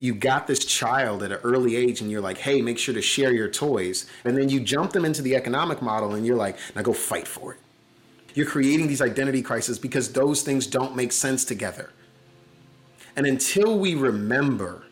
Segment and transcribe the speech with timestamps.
[0.00, 3.02] you got this child at an early age and you're like, hey, make sure to
[3.02, 4.06] share your toys.
[4.24, 7.26] And then you jump them into the economic model and you're like, now go fight
[7.26, 7.60] for it.
[8.34, 11.90] You're creating these identity crises because those things don't make sense together.
[13.16, 14.84] And until we remember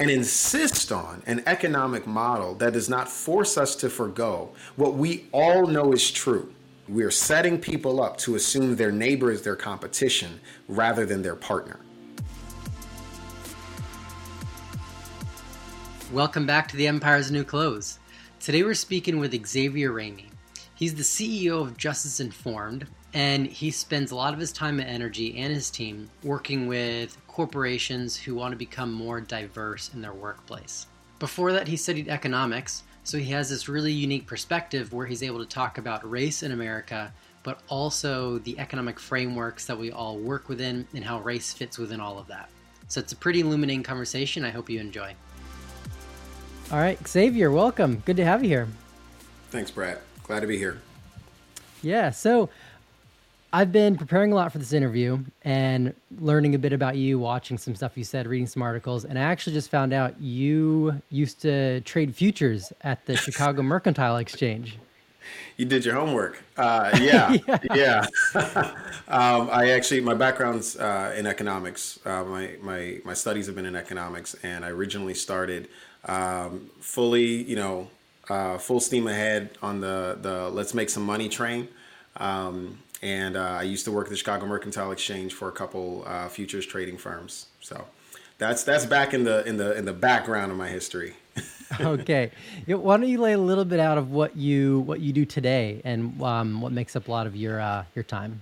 [0.00, 5.26] and insist on an economic model that does not force us to forego what we
[5.32, 6.50] all know is true,
[6.88, 11.36] we are setting people up to assume their neighbor is their competition rather than their
[11.36, 11.83] partner.
[16.12, 17.98] Welcome back to the Empire's New Clothes.
[18.38, 20.26] Today we're speaking with Xavier Ramey.
[20.74, 24.88] He's the CEO of Justice Informed, and he spends a lot of his time and
[24.88, 30.12] energy and his team working with corporations who want to become more diverse in their
[30.12, 30.86] workplace.
[31.18, 35.38] Before that, he studied economics, so he has this really unique perspective where he's able
[35.38, 40.50] to talk about race in America, but also the economic frameworks that we all work
[40.50, 42.50] within and how race fits within all of that.
[42.88, 44.44] So it's a pretty illuminating conversation.
[44.44, 45.16] I hope you enjoy.
[46.72, 48.02] All right, Xavier, welcome.
[48.04, 48.68] Good to have you here.
[49.50, 49.98] Thanks, Brad.
[50.24, 50.80] Glad to be here.
[51.82, 52.48] Yeah, so
[53.52, 57.58] I've been preparing a lot for this interview and learning a bit about you, watching
[57.58, 61.42] some stuff you said, reading some articles, and I actually just found out you used
[61.42, 64.78] to trade futures at the Chicago Mercantile Exchange.
[65.56, 66.42] You did your homework.
[66.56, 67.58] Uh, yeah, yeah.
[67.74, 68.06] yeah.
[69.06, 72.00] um, I actually, my background's uh, in economics.
[72.04, 75.68] Uh, my my my studies have been in economics, and I originally started
[76.06, 77.88] um, fully, you know,
[78.28, 81.68] uh, full steam ahead on the the let's make some money train.
[82.16, 86.04] Um, and uh, I used to work at the Chicago Mercantile Exchange for a couple
[86.06, 87.46] uh, futures trading firms.
[87.60, 87.86] So
[88.38, 91.14] that's that's back in the in the in the background of my history.
[91.80, 92.30] okay,
[92.66, 95.80] why don't you lay a little bit out of what you what you do today
[95.84, 98.40] and um, what makes up a lot of your uh, your time?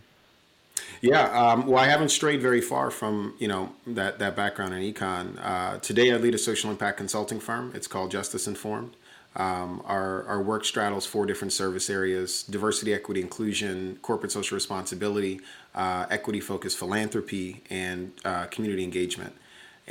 [1.00, 4.92] Yeah, um, well, I haven't strayed very far from you know that that background in
[4.92, 5.38] econ.
[5.42, 7.72] Uh, today, I lead a social impact consulting firm.
[7.74, 8.96] It's called Justice Informed.
[9.34, 15.40] Um, our, our work straddles four different service areas diversity, equity, inclusion, corporate social responsibility,
[15.74, 19.34] uh, equity focused philanthropy, and uh, community engagement.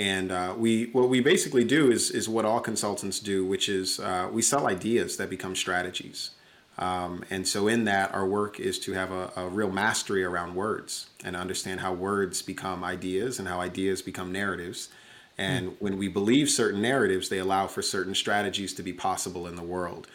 [0.01, 3.99] And uh, we what we basically do is, is what all consultants do, which is
[3.99, 6.31] uh, we sell ideas that become strategies.
[6.79, 10.55] Um, and so, in that, our work is to have a, a, real mastery around
[10.55, 14.89] words and understand how words become ideas and how ideas become narratives.
[15.37, 15.75] And mm.
[15.77, 19.61] when we believe certain narratives, they allow for certain strategies to be possible in the
[19.61, 20.07] world.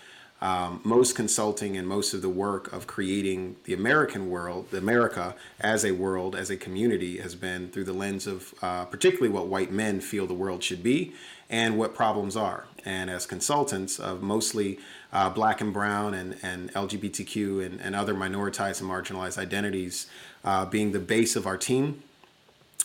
[0.43, 5.35] Um, most consulting and most of the work of creating the American world, the America
[5.61, 9.47] as a world, as a community, has been through the lens of uh, particularly what
[9.47, 11.15] white men feel the world should be
[11.49, 12.67] and what problems are.
[12.85, 14.79] And as consultants of mostly
[15.11, 20.07] uh, black and brown and, and LGBTQ and, and other minoritized and marginalized identities
[20.45, 22.03] uh, being the base of our team,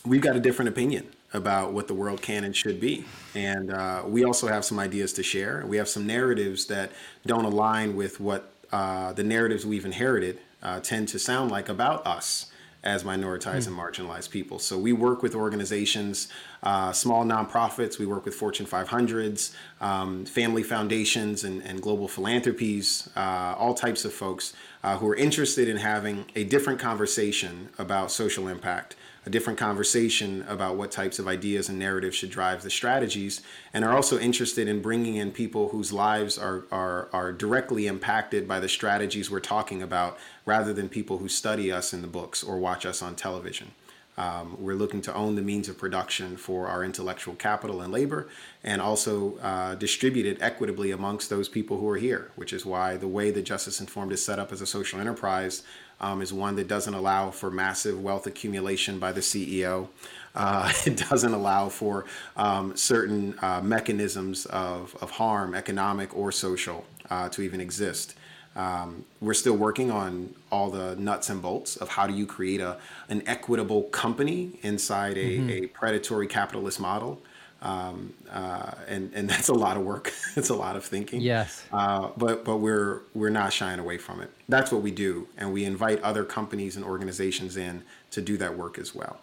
[0.05, 3.05] we've got a different opinion about what the world can and should be.
[3.35, 5.63] And uh, we also have some ideas to share.
[5.65, 6.91] We have some narratives that
[7.25, 12.05] don't align with what uh, the narratives we've inherited uh, tend to sound like about
[12.05, 12.47] us
[12.83, 13.67] as minoritized mm.
[13.67, 14.57] and marginalized people.
[14.57, 16.29] So we work with organizations,
[16.63, 23.07] uh, small nonprofits, we work with Fortune 500s, um, family foundations, and, and global philanthropies,
[23.15, 24.53] uh, all types of folks
[24.83, 28.95] uh, who are interested in having a different conversation about social impact
[29.25, 33.41] a different conversation about what types of ideas and narratives should drive the strategies,
[33.73, 38.47] and are also interested in bringing in people whose lives are, are, are directly impacted
[38.47, 42.43] by the strategies we're talking about, rather than people who study us in the books
[42.43, 43.71] or watch us on television.
[44.17, 48.27] Um, we're looking to own the means of production for our intellectual capital and labor
[48.63, 52.97] and also uh, distribute it equitably amongst those people who are here, which is why
[52.97, 55.63] the way that Justice Informed is set up as a social enterprise
[56.01, 59.87] um, is one that doesn't allow for massive wealth accumulation by the CEO.
[60.35, 66.85] Uh, it doesn't allow for um, certain uh, mechanisms of, of harm, economic or social,
[67.09, 68.15] uh, to even exist.
[68.53, 72.59] Um, we're still working on all the nuts and bolts of how do you create
[72.59, 75.49] a, an equitable company inside a, mm-hmm.
[75.49, 77.21] a predatory capitalist model.
[77.61, 80.11] Um, uh, and and that's a lot of work.
[80.35, 81.21] it's a lot of thinking.
[81.21, 81.63] Yes.
[81.71, 84.31] Uh, but but we're we're not shying away from it.
[84.49, 88.57] That's what we do, and we invite other companies and organizations in to do that
[88.57, 89.19] work as well.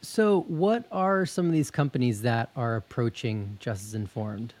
[0.00, 4.54] So, what are some of these companies that are approaching Justice Informed?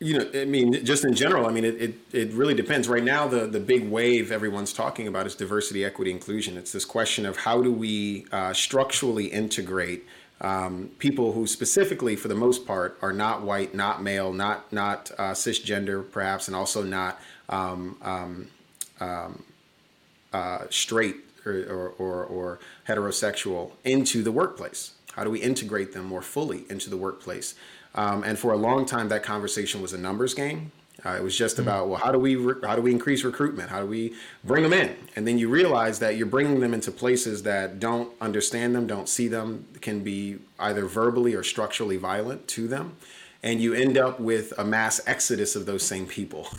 [0.00, 2.88] You know, I mean, just in general, I mean, it, it, it really depends.
[2.88, 6.56] Right now, the, the big wave everyone's talking about is diversity, equity, inclusion.
[6.56, 10.04] It's this question of how do we uh, structurally integrate
[10.42, 15.10] um, people who specifically, for the most part, are not white, not male, not not
[15.16, 18.48] uh, cisgender, perhaps, and also not um, um,
[19.00, 19.44] um
[20.32, 22.58] uh, straight or, or, or, or,
[22.88, 24.92] heterosexual into the workplace.
[25.12, 27.54] How do we integrate them more fully into the workplace?
[27.94, 30.72] Um, and for a long time, that conversation was a numbers game.
[31.04, 31.68] Uh, it was just mm-hmm.
[31.68, 33.70] about well, how do we re- how do we increase recruitment?
[33.70, 34.14] How do we
[34.44, 34.96] bring them in?
[35.16, 39.08] And then you realize that you're bringing them into places that don't understand them, don't
[39.08, 42.96] see them, can be either verbally or structurally violent to them,
[43.42, 46.48] and you end up with a mass exodus of those same people.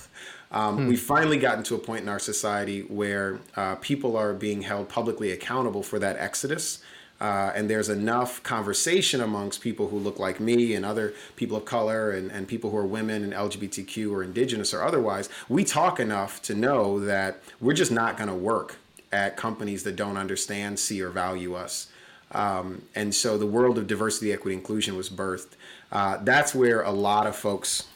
[0.54, 0.88] Um, hmm.
[0.88, 4.88] We've finally gotten to a point in our society where uh, people are being held
[4.88, 6.84] publicly accountable for that exodus.
[7.24, 11.64] Uh, and there's enough conversation amongst people who look like me and other people of
[11.64, 15.30] color and, and people who are women and LGBTQ or indigenous or otherwise.
[15.48, 18.76] We talk enough to know that we're just not going to work
[19.14, 21.88] at companies that don't understand, see, or value us.
[22.34, 25.52] Um, and so the world of diversity, equity, inclusion was birthed.
[25.94, 27.88] Uh, that's where a lot of folks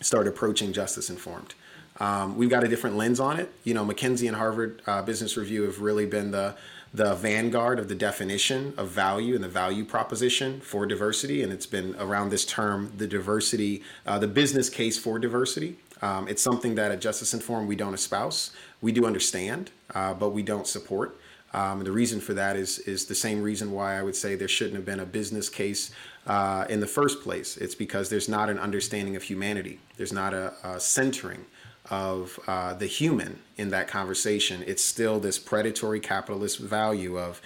[0.00, 1.54] start approaching justice informed.
[1.98, 3.50] Um, we've got a different lens on it.
[3.64, 6.54] You know, McKinsey and Harvard uh, Business Review have really been the
[6.94, 11.66] the vanguard of the definition of value and the value proposition for diversity, and it's
[11.66, 15.76] been around this term, the diversity, uh, the business case for diversity.
[16.02, 18.52] Um, it's something that at Justice Informed we don't espouse.
[18.80, 21.18] We do understand, uh, but we don't support.
[21.52, 24.48] Um, the reason for that is is the same reason why I would say there
[24.48, 25.92] shouldn't have been a business case
[26.26, 27.56] uh, in the first place.
[27.56, 29.80] It's because there's not an understanding of humanity.
[29.96, 31.44] There's not a, a centering
[31.90, 34.64] of uh, the human in that conversation.
[34.66, 37.40] It's still this predatory capitalist value of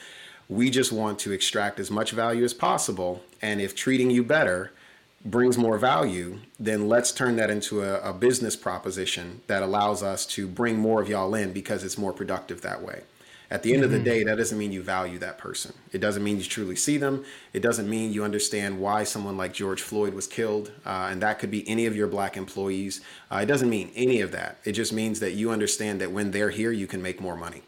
[0.49, 3.23] we just want to extract as much value as possible.
[3.43, 4.73] And if treating you better
[5.25, 10.25] brings more value, then let's turn that into a, a business proposition that allows us
[10.27, 13.03] to bring more of y'all in because it's more productive that way.
[13.51, 13.85] At the end mm-hmm.
[13.85, 14.05] of the mm-hmm.
[14.05, 15.73] day, that doesn't mean you value that person.
[15.93, 17.25] It doesn't mean you truly see them.
[17.55, 20.71] It doesn't mean you understand why someone like George Floyd was killed.
[20.85, 23.01] Uh, and that could be any of your black employees.
[23.31, 24.59] Uh, it doesn't mean any of that.
[24.65, 27.63] It just means that you understand that when they're here, you can make more money.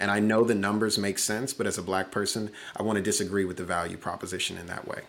[0.00, 3.02] And I know the numbers make sense, but as a black person, I want to
[3.02, 5.02] disagree with the value proposition in that way.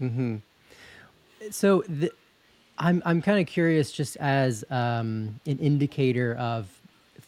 [0.00, 0.36] Mm-hmm.
[1.50, 2.10] So the,
[2.78, 6.68] I'm I'm kind of curious, just as um, an indicator of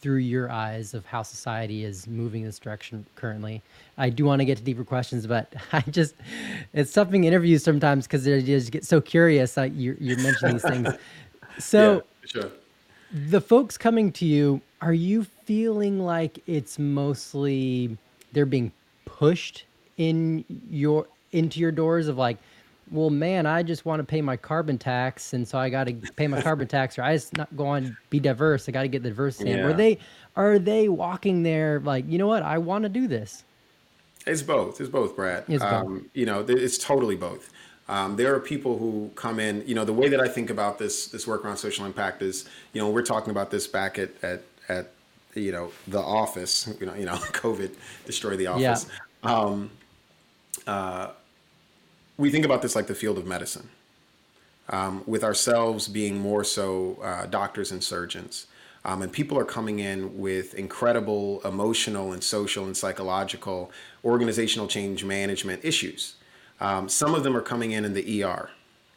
[0.05, 3.63] through your eyes of how society is moving this direction currently.
[3.97, 6.13] I do want to get to deeper questions, but I just
[6.73, 9.57] it's something interviews sometimes because they just get so curious.
[9.57, 10.89] Like you're, you're mentioning these things.
[11.57, 12.03] So,
[12.35, 12.51] yeah, sure.
[13.13, 17.97] The folks coming to you, are you feeling like it's mostly
[18.33, 18.73] they're being
[19.05, 19.63] pushed
[19.95, 22.37] in your into your doors of like
[22.91, 25.93] well, man, I just want to pay my carbon tax, and so I got to
[25.93, 28.69] pay my carbon tax, or I just not go on be diverse.
[28.69, 29.51] I got to get the diversity.
[29.51, 29.65] Yeah.
[29.65, 29.97] Are they
[30.35, 32.43] are they walking there like you know what?
[32.43, 33.43] I want to do this.
[34.27, 34.79] It's both.
[34.81, 35.45] It's both, Brad.
[35.47, 35.73] It's both.
[35.73, 37.51] Um, you know, it's totally both.
[37.87, 39.63] Um, there are people who come in.
[39.67, 42.47] You know, the way that I think about this this work around social impact is,
[42.73, 44.91] you know, we're talking about this back at at at
[45.33, 46.73] you know the office.
[46.79, 47.71] You know, you know, COVID
[48.05, 48.87] destroyed the office.
[49.23, 49.31] Yeah.
[49.31, 49.71] Um,
[50.67, 51.09] uh,
[52.17, 53.69] we think about this like the field of medicine,
[54.69, 58.47] um, with ourselves being more so uh, doctors and surgeons.
[58.85, 63.71] Um, and people are coming in with incredible emotional and social and psychological
[64.03, 66.15] organizational change management issues.
[66.61, 68.51] Um, some of them are coming in in the ER,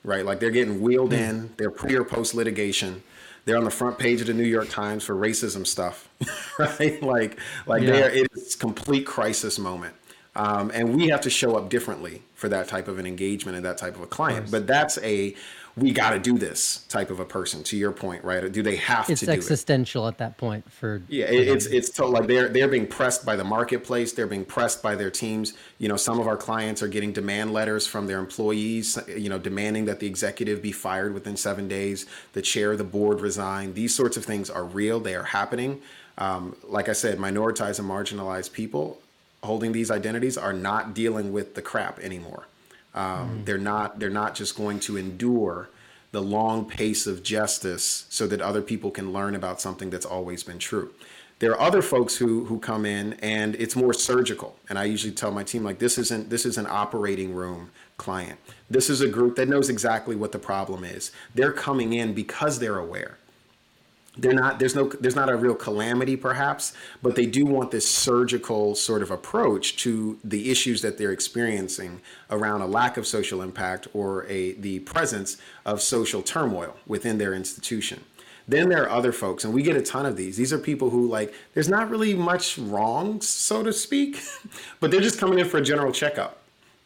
[0.04, 0.26] right?
[0.26, 1.18] Like they're getting wheeled hmm.
[1.18, 3.02] in, they're pre or post litigation.
[3.46, 6.06] They're on the front page of the New York Times for racism stuff,
[6.58, 7.02] right?
[7.02, 7.92] Like, like yeah.
[7.92, 9.94] they're, it's complete crisis moment.
[10.38, 13.66] Um, and we have to show up differently for that type of an engagement and
[13.66, 14.52] that type of a client.
[14.52, 15.34] But that's a
[15.76, 17.64] we got to do this type of a person.
[17.64, 18.50] To your point, right?
[18.50, 19.26] Do they have it's to?
[19.26, 20.10] It's existential it?
[20.10, 21.02] at that point for.
[21.08, 24.12] Yeah, it's it's to, like they're they're being pressed by the marketplace.
[24.12, 25.54] They're being pressed by their teams.
[25.78, 28.96] You know, some of our clients are getting demand letters from their employees.
[29.08, 32.06] You know, demanding that the executive be fired within seven days.
[32.32, 33.74] The chair of the board resign.
[33.74, 35.00] These sorts of things are real.
[35.00, 35.82] They are happening.
[36.16, 39.00] Um, like I said, minoritized and marginalized people
[39.42, 42.44] holding these identities are not dealing with the crap anymore.
[42.94, 43.44] Um, mm.
[43.44, 43.98] They're not.
[43.98, 45.68] They're not just going to endure
[46.10, 50.42] the long pace of justice so that other people can learn about something that's always
[50.42, 50.90] been true.
[51.38, 54.56] There are other folks who who come in and it's more surgical.
[54.68, 58.40] And I usually tell my team like this isn't this is an operating room client.
[58.68, 61.12] This is a group that knows exactly what the problem is.
[61.34, 63.18] They're coming in because they're aware
[64.18, 66.72] they're not there's no there's not a real calamity perhaps
[67.02, 72.00] but they do want this surgical sort of approach to the issues that they're experiencing
[72.30, 77.34] around a lack of social impact or a the presence of social turmoil within their
[77.34, 78.04] institution.
[78.46, 80.36] Then there are other folks and we get a ton of these.
[80.36, 84.20] These are people who like there's not really much wrong so to speak
[84.80, 86.38] but they're just coming in for a general checkup.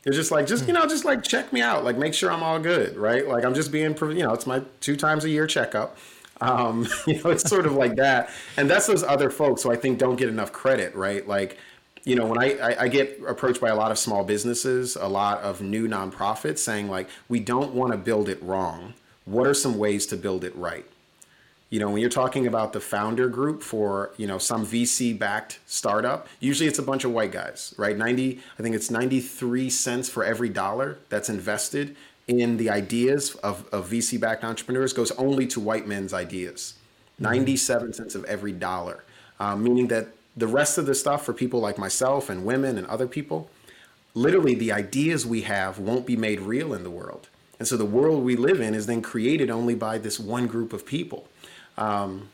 [0.02, 0.80] They're just like just you hmm.
[0.80, 1.84] know just like check me out.
[1.84, 3.26] Like make sure i'm all good right?
[3.26, 5.96] Like i'm just being you know it's my two times a year checkup
[6.42, 8.30] um, you know, it's sort of like that.
[8.56, 11.26] And that's those other folks who I think don't get enough credit, right?
[11.26, 11.58] Like
[12.04, 15.06] you know, when I, I, I, get approached by a lot of small businesses, a
[15.06, 18.94] lot of new nonprofits saying, like, we don't want to build it wrong.
[19.24, 20.84] What are some ways to build it right?
[21.72, 25.58] You know, when you're talking about the founder group for, you know, some VC backed
[25.64, 27.96] startup, usually it's a bunch of white guys, right?
[27.96, 31.96] 90, I think it's 93 cents for every dollar that's invested
[32.28, 36.74] in the ideas of, of VC backed entrepreneurs goes only to white men's ideas.
[37.14, 37.36] Mm-hmm.
[37.36, 39.02] 97 cents of every dollar,
[39.40, 42.86] um, meaning that the rest of the stuff for people like myself and women and
[42.88, 43.48] other people,
[44.12, 47.30] literally the ideas we have won't be made real in the world.
[47.58, 50.74] And so the world we live in is then created only by this one group
[50.74, 51.28] of people.
[51.78, 52.28] Um,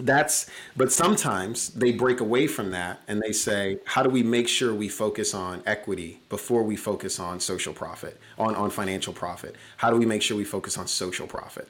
[0.00, 4.46] that's but sometimes they break away from that and they say how do we make
[4.46, 9.56] sure we focus on equity before we focus on social profit on, on financial profit
[9.76, 11.66] how do we make sure we focus on social profit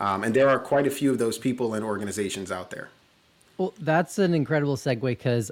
[0.00, 2.88] um, and there are quite a few of those people and organizations out there
[3.58, 5.50] well, that's an incredible segue because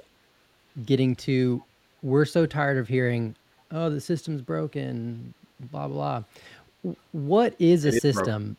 [0.85, 1.63] getting to
[2.03, 3.35] we're so tired of hearing,
[3.71, 5.33] oh, the system's broken,
[5.71, 6.23] blah blah.
[7.11, 8.57] What is a it system?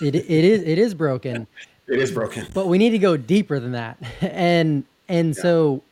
[0.00, 1.46] Is it it is it is broken.
[1.88, 2.46] It is broken.
[2.54, 3.98] But we need to go deeper than that.
[4.22, 5.42] And and yeah.
[5.42, 5.82] so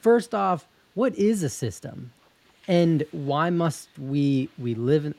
[0.00, 2.12] first off, what is a system?
[2.66, 5.12] And why must we we live in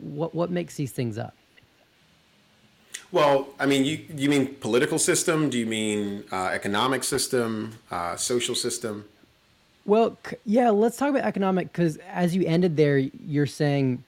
[0.00, 1.34] what what makes these things up?
[3.12, 5.48] Well, I mean, you you mean political system?
[5.50, 9.04] Do you mean uh, economic system, uh, social system?
[9.84, 14.02] Well, yeah, let's talk about economic because as you ended there, you're saying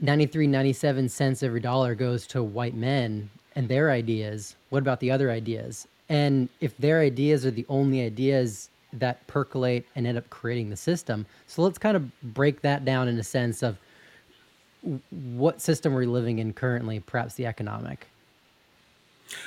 [0.00, 4.54] 93, 97 cents every dollar goes to white men and their ideas.
[4.70, 5.88] What about the other ideas?
[6.08, 10.76] And if their ideas are the only ideas that percolate and end up creating the
[10.76, 13.76] system, so let's kind of break that down in a sense of
[15.10, 18.06] what system we're living in currently, perhaps the economic.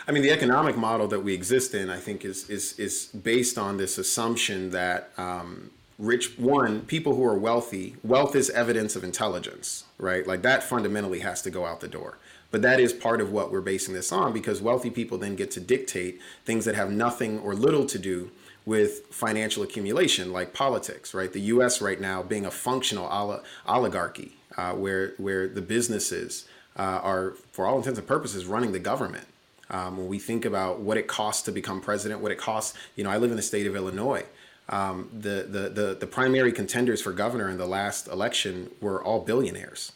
[0.10, 3.58] I mean, the economic model that we exist in, I think, is is is based
[3.58, 9.03] on this assumption that um, rich one people who are wealthy, wealth is evidence of
[9.06, 10.27] intelligence, right?
[10.27, 12.18] Like that fundamentally has to go out the door.
[12.51, 15.51] But that is part of what we're basing this on because wealthy people then get
[15.51, 18.31] to dictate things that have nothing or little to do
[18.65, 21.31] with financial accumulation, like politics, right?
[21.31, 21.81] The U.S.
[21.81, 23.05] right now being a functional
[23.65, 26.46] oligarchy, uh, where where the businesses
[26.77, 29.27] uh, are, for all intents and purposes, running the government.
[29.70, 33.05] Um, when we think about what it costs to become president, what it costs, you
[33.05, 34.25] know, I live in the state of Illinois.
[34.67, 39.22] Um, the, the, the, the primary contenders for governor in the last election were all
[39.22, 39.93] billionaires.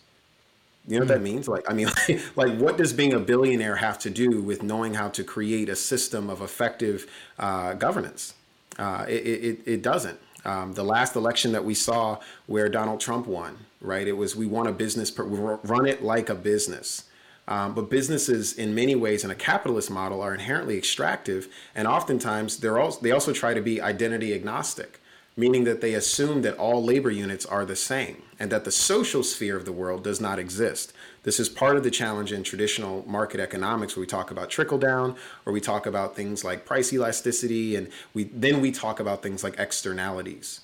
[0.87, 1.23] You know what that hmm.
[1.23, 1.47] means?
[1.47, 4.93] Like, I mean, like, like, what does being a billionaire have to do with knowing
[4.93, 8.35] how to create a system of effective uh, governance?
[8.77, 10.19] Uh, it, it, it doesn't.
[10.43, 14.07] Um, the last election that we saw where Donald Trump won, right?
[14.07, 17.05] It was we want a business, run it like a business.
[17.47, 22.57] Um, but businesses, in many ways, in a capitalist model, are inherently extractive, and oftentimes
[22.57, 24.99] they're also they also try to be identity agnostic,
[25.37, 29.23] meaning that they assume that all labor units are the same and that the social
[29.23, 30.93] sphere of the world does not exist.
[31.23, 34.77] This is part of the challenge in traditional market economics, where we talk about trickle
[34.77, 35.15] down,
[35.45, 39.43] or we talk about things like price elasticity, and we then we talk about things
[39.43, 40.61] like externalities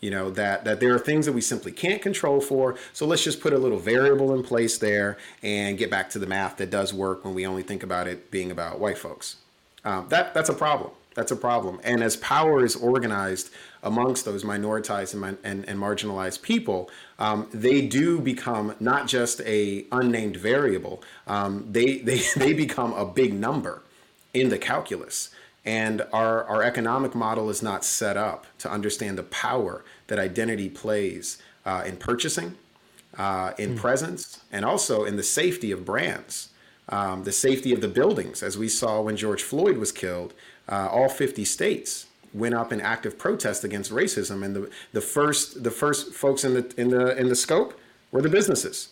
[0.00, 2.76] you know that that there are things that we simply can't control for.
[2.92, 6.26] So let's just put a little variable in place there and get back to the
[6.26, 9.36] math that does work when we only think about it being about white folks.
[9.84, 13.50] Um, that that's a problem that's a problem and as power is organized
[13.82, 19.84] amongst those minoritized and, and, and marginalized people um, they do become not just a
[19.90, 23.82] unnamed variable um, they, they they become a big number
[24.32, 25.30] in the calculus
[25.64, 30.70] and our, our economic model is not set up to understand the power that identity
[30.70, 32.56] plays uh, in purchasing,
[33.18, 33.76] uh, in mm.
[33.76, 36.48] presence, and also in the safety of brands,
[36.88, 38.42] um, the safety of the buildings.
[38.42, 40.32] As we saw when George Floyd was killed,
[40.68, 45.64] uh, all 50 states went up in active protest against racism, and the, the first
[45.64, 47.78] the first folks in the in the in the scope
[48.12, 48.90] were the businesses.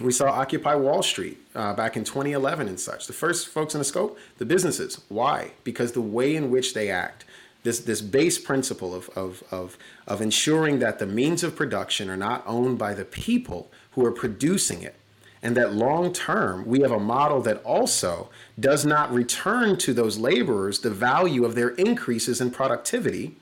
[0.00, 3.06] We saw Occupy Wall Street uh, back in 2011 and such.
[3.06, 5.00] The first folks in the scope, the businesses.
[5.08, 5.52] Why?
[5.64, 7.24] Because the way in which they act,
[7.62, 12.16] this, this base principle of, of, of, of ensuring that the means of production are
[12.16, 14.96] not owned by the people who are producing it.
[15.46, 20.18] And that long term, we have a model that also does not return to those
[20.18, 23.36] laborers the value of their increases in productivity.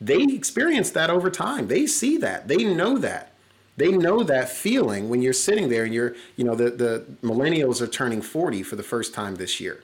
[0.00, 1.66] They experience that over time.
[1.66, 2.46] They see that.
[2.46, 3.32] They know that.
[3.76, 7.80] They know that feeling when you're sitting there and you're, you know, the, the millennials
[7.80, 9.82] are turning 40 for the first time this year.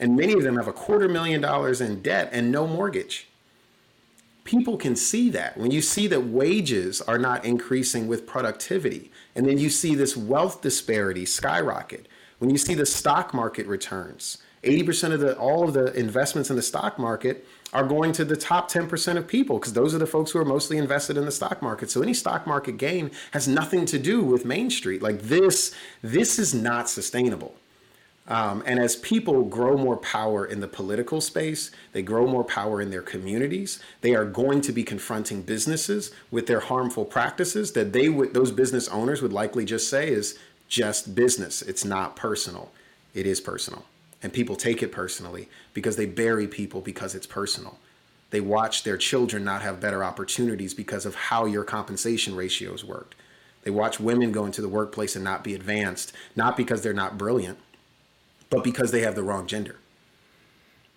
[0.00, 3.28] And many of them have a quarter million dollars in debt and no mortgage.
[4.50, 5.56] People can see that.
[5.56, 10.16] When you see that wages are not increasing with productivity, and then you see this
[10.16, 12.08] wealth disparity skyrocket,
[12.40, 16.56] when you see the stock market returns, 80% of the all of the investments in
[16.56, 20.06] the stock market are going to the top 10% of people because those are the
[20.06, 21.88] folks who are mostly invested in the stock market.
[21.88, 25.00] So any stock market gain has nothing to do with Main Street.
[25.00, 27.54] Like this, this is not sustainable.
[28.30, 32.80] Um, and as people grow more power in the political space, they grow more power
[32.80, 33.80] in their communities.
[34.02, 38.52] They are going to be confronting businesses with their harmful practices that they would, those
[38.52, 41.60] business owners would likely just say is just business.
[41.60, 42.70] It's not personal.
[43.14, 43.84] It is personal.
[44.22, 47.80] And people take it personally because they bury people because it's personal.
[48.30, 53.16] They watch their children not have better opportunities because of how your compensation ratios worked.
[53.64, 57.18] They watch women go into the workplace and not be advanced, not because they're not
[57.18, 57.58] brilliant,
[58.50, 59.76] but because they have the wrong gender.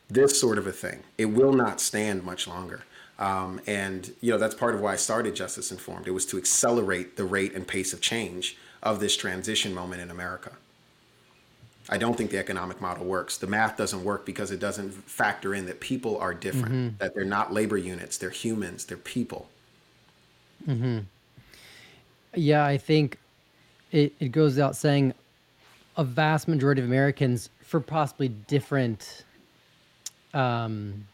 [0.09, 1.03] This sort of a thing.
[1.17, 2.83] It will not stand much longer.
[3.19, 6.07] Um, and you know that's part of why I started Justice Informed.
[6.07, 10.11] It was to accelerate the rate and pace of change of this transition moment in
[10.11, 10.51] America.
[11.89, 13.37] I don't think the economic model works.
[13.37, 16.97] The math doesn't work because it doesn't factor in that people are different, mm-hmm.
[16.97, 19.49] that they're not labor units, they're humans, they're people.
[20.67, 20.99] Mm-hmm.
[22.35, 23.19] Yeah, I think
[23.91, 25.13] it, it goes out saying
[25.97, 29.25] a vast majority of Americans, for possibly different,
[30.33, 31.05] um,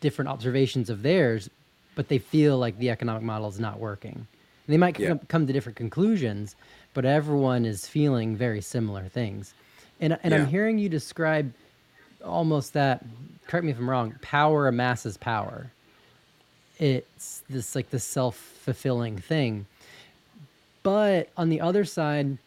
[0.00, 1.48] different observations of theirs,
[1.94, 4.14] but they feel like the economic model is not working.
[4.14, 5.14] And they might yeah.
[5.28, 6.56] come to different conclusions,
[6.94, 9.54] but everyone is feeling very similar things.
[10.00, 10.40] And and yeah.
[10.40, 11.52] I'm hearing you describe
[12.24, 13.04] almost that.
[13.46, 14.14] Correct me if I'm wrong.
[14.22, 15.70] Power amasses power.
[16.78, 19.66] It's this like the self fulfilling thing.
[20.82, 22.38] But on the other side,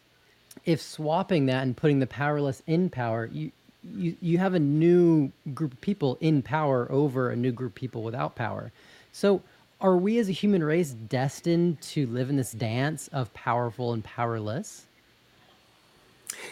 [0.64, 3.52] if swapping that and putting the powerless in power, you
[3.82, 7.74] you you have a new group of people in power over a new group of
[7.76, 8.72] people without power.
[9.12, 9.42] So
[9.80, 14.04] are we as a human race destined to live in this dance of powerful and
[14.04, 14.86] powerless?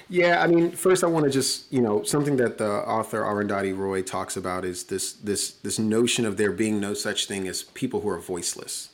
[0.08, 3.76] Yeah, I mean, first I want to just, you know, something that the author Arundhati
[3.76, 7.62] Roy talks about is this this this notion of there being no such thing as
[7.62, 8.90] people who are voiceless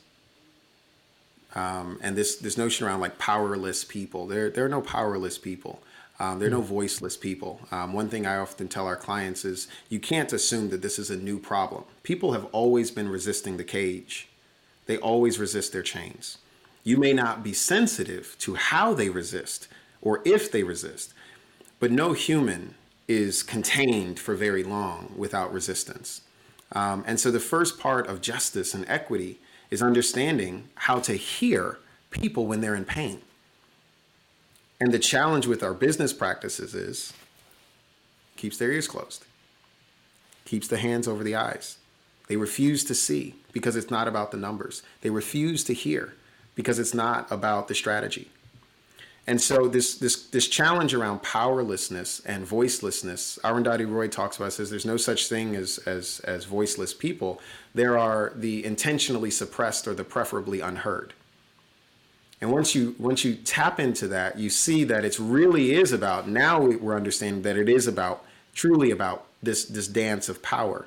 [1.55, 4.27] um, and this this notion around like powerless people.
[4.27, 5.81] There there are no powerless people.
[6.19, 6.67] Um, there are no hmm.
[6.67, 7.59] voiceless people.
[7.71, 11.09] Um, one thing I often tell our clients is you can't assume that this is
[11.09, 11.83] a new problem.
[12.03, 14.29] People have always been resisting the cage.
[14.85, 16.37] They always resist their chains.
[16.83, 19.67] You may not be sensitive to how they resist
[20.01, 21.13] or if they resist,
[21.79, 22.75] but no human
[23.07, 26.21] is contained for very long without resistance.
[26.71, 31.79] Um, and so the first part of justice and equity is understanding how to hear
[32.11, 33.21] people when they're in pain.
[34.79, 37.13] And the challenge with our business practices is
[38.35, 39.25] keeps their ears closed,
[40.43, 41.77] keeps the hands over the eyes.
[42.27, 44.83] They refuse to see because it's not about the numbers.
[45.01, 46.13] They refuse to hear
[46.55, 48.29] because it's not about the strategy.
[49.27, 54.69] And so this this this challenge around powerlessness and voicelessness, Arundhati Roy talks about says
[54.69, 57.41] there's no such thing as as as voiceless people.
[57.73, 61.13] There are the intentionally suppressed or the preferably unheard.
[62.39, 66.27] And once you once you tap into that, you see that it really is about
[66.29, 70.85] now we're understanding that it is about truly about this this dance of power.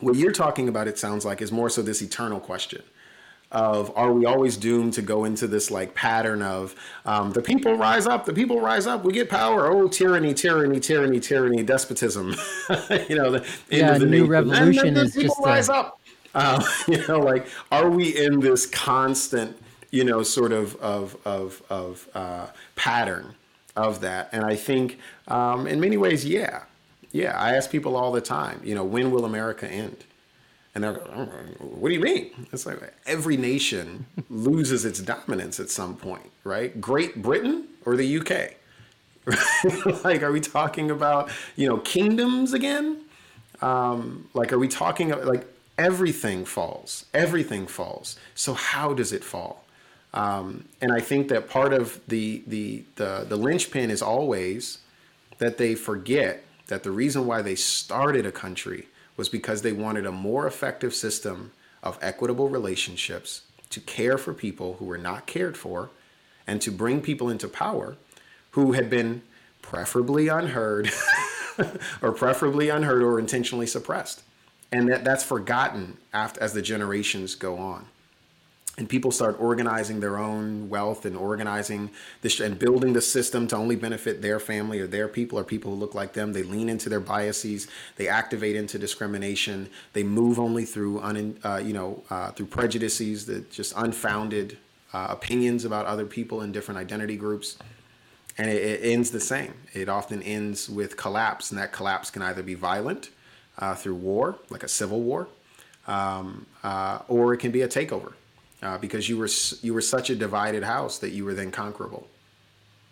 [0.00, 2.82] What you're talking about, it sounds like, is more so this eternal question
[3.54, 6.74] of are we always doomed to go into this like pattern of
[7.06, 9.72] um, the people rise up, the people rise up, we get power.
[9.72, 12.30] Oh, tyranny, tyranny, tyranny, tyranny, despotism.
[13.08, 15.74] you know, the yeah, the new revolution and then, is people just rise a...
[15.74, 16.00] up.
[16.34, 19.56] Uh, you know, like are we in this constant,
[19.90, 23.36] you know, sort of of of of uh, pattern
[23.76, 24.30] of that?
[24.32, 26.64] And I think um, in many ways, yeah,
[27.12, 27.38] yeah.
[27.38, 30.04] I ask people all the time, you know, when will America end?
[30.74, 31.26] And they're like, oh,
[31.60, 32.48] what do you mean?
[32.52, 36.80] It's like every nation loses its dominance at some point, right?
[36.80, 38.54] Great Britain or the UK?
[40.04, 43.02] like, are we talking about, you know, kingdoms again?
[43.62, 45.46] Um, like, are we talking like
[45.78, 47.06] everything falls?
[47.14, 48.18] Everything falls.
[48.34, 49.64] So how does it fall?
[50.12, 54.78] Um, and I think that part of the, the, the, the linchpin is always
[55.38, 60.06] that they forget that the reason why they started a country was because they wanted
[60.06, 65.56] a more effective system of equitable relationships to care for people who were not cared
[65.56, 65.90] for
[66.46, 67.96] and to bring people into power
[68.52, 69.22] who had been
[69.62, 70.90] preferably unheard
[72.02, 74.22] or preferably unheard or intentionally suppressed.
[74.70, 77.86] And that, that's forgotten after, as the generations go on
[78.76, 81.90] and people start organizing their own wealth and organizing
[82.22, 85.72] this and building the system to only benefit their family or their people or people
[85.72, 86.32] who look like them.
[86.32, 87.68] They lean into their biases.
[87.96, 89.68] They activate into discrimination.
[89.92, 94.58] They move only through un, uh, you know uh, through prejudices that just unfounded
[94.92, 97.56] uh, opinions about other people in different identity groups.
[98.36, 99.54] And it, it, ends the same.
[99.72, 103.10] It often ends with collapse and that collapse can either be violent
[103.58, 105.28] uh, through war, like a civil war,
[105.86, 108.14] um, uh, or it can be a takeover
[108.64, 109.28] uh, because you were
[109.62, 112.06] you were such a divided house that you were then conquerable.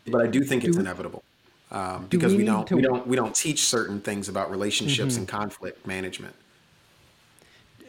[0.06, 1.22] But I do think it's inevitable
[1.70, 2.76] um, because we, we don't to...
[2.76, 5.20] we don't we don't teach certain things about relationships mm-hmm.
[5.20, 6.34] and conflict management.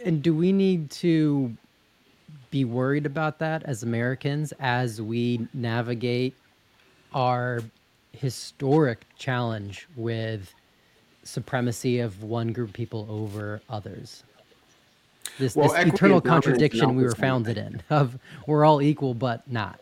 [0.06, 1.56] And do we need to
[2.52, 6.36] be worried about that as Americans as we navigate
[7.14, 7.62] our
[8.12, 10.54] historic challenge with
[11.24, 14.24] supremacy of one group of people over others?
[15.40, 19.80] This, well, this eternal contradiction we were founded in of we're all equal but not.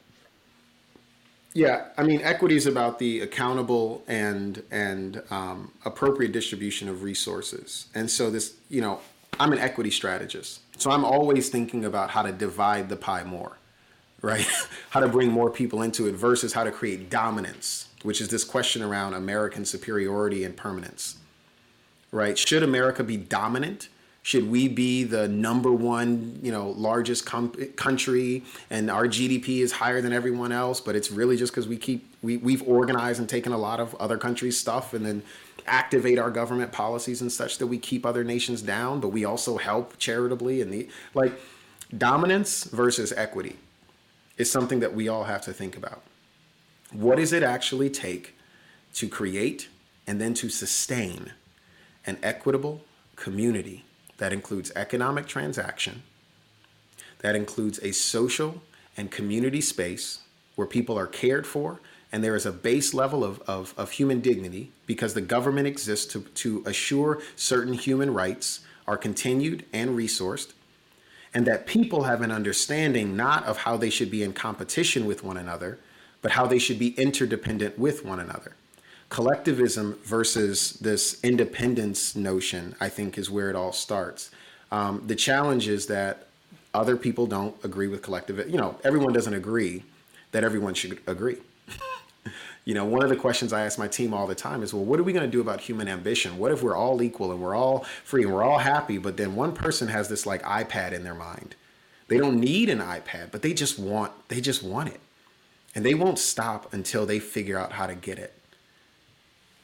[1.53, 7.87] Yeah, I mean, equity is about the accountable and and um, appropriate distribution of resources.
[7.93, 9.01] And so this, you know,
[9.39, 13.57] I'm an equity strategist, so I'm always thinking about how to divide the pie more,
[14.21, 14.47] right?
[14.91, 18.45] how to bring more people into it versus how to create dominance, which is this
[18.45, 21.17] question around American superiority and permanence,
[22.13, 22.37] right?
[22.37, 23.89] Should America be dominant?
[24.23, 29.71] Should we be the number one, you know, largest com- country and our GDP is
[29.71, 33.27] higher than everyone else, but it's really just because we keep we we've organized and
[33.27, 35.23] taken a lot of other countries' stuff and then
[35.65, 39.57] activate our government policies and such that we keep other nations down, but we also
[39.57, 41.33] help charitably and the like
[41.97, 43.55] dominance versus equity
[44.37, 46.03] is something that we all have to think about.
[46.91, 48.35] What does it actually take
[48.95, 49.67] to create
[50.05, 51.31] and then to sustain
[52.05, 52.81] an equitable
[53.15, 53.83] community
[54.21, 56.03] that includes economic transaction.
[57.21, 58.61] That includes a social
[58.95, 60.19] and community space
[60.53, 61.79] where people are cared for
[62.11, 66.05] and there is a base level of, of, of human dignity because the government exists
[66.13, 70.51] to, to assure certain human rights are continued and resourced,
[71.33, 75.23] and that people have an understanding not of how they should be in competition with
[75.23, 75.79] one another,
[76.21, 78.53] but how they should be interdependent with one another
[79.11, 84.31] collectivism versus this independence notion, I think, is where it all starts.
[84.71, 86.27] Um, the challenge is that
[86.73, 88.49] other people don't agree with collectivism.
[88.49, 89.83] You know, everyone doesn't agree
[90.31, 91.35] that everyone should agree.
[92.65, 94.85] you know, one of the questions I ask my team all the time is, well,
[94.85, 96.37] what are we going to do about human ambition?
[96.37, 99.35] What if we're all equal and we're all free and we're all happy, but then
[99.35, 101.55] one person has this like iPad in their mind?
[102.07, 105.01] They don't need an iPad, but they just want they just want it.
[105.75, 108.33] And they won't stop until they figure out how to get it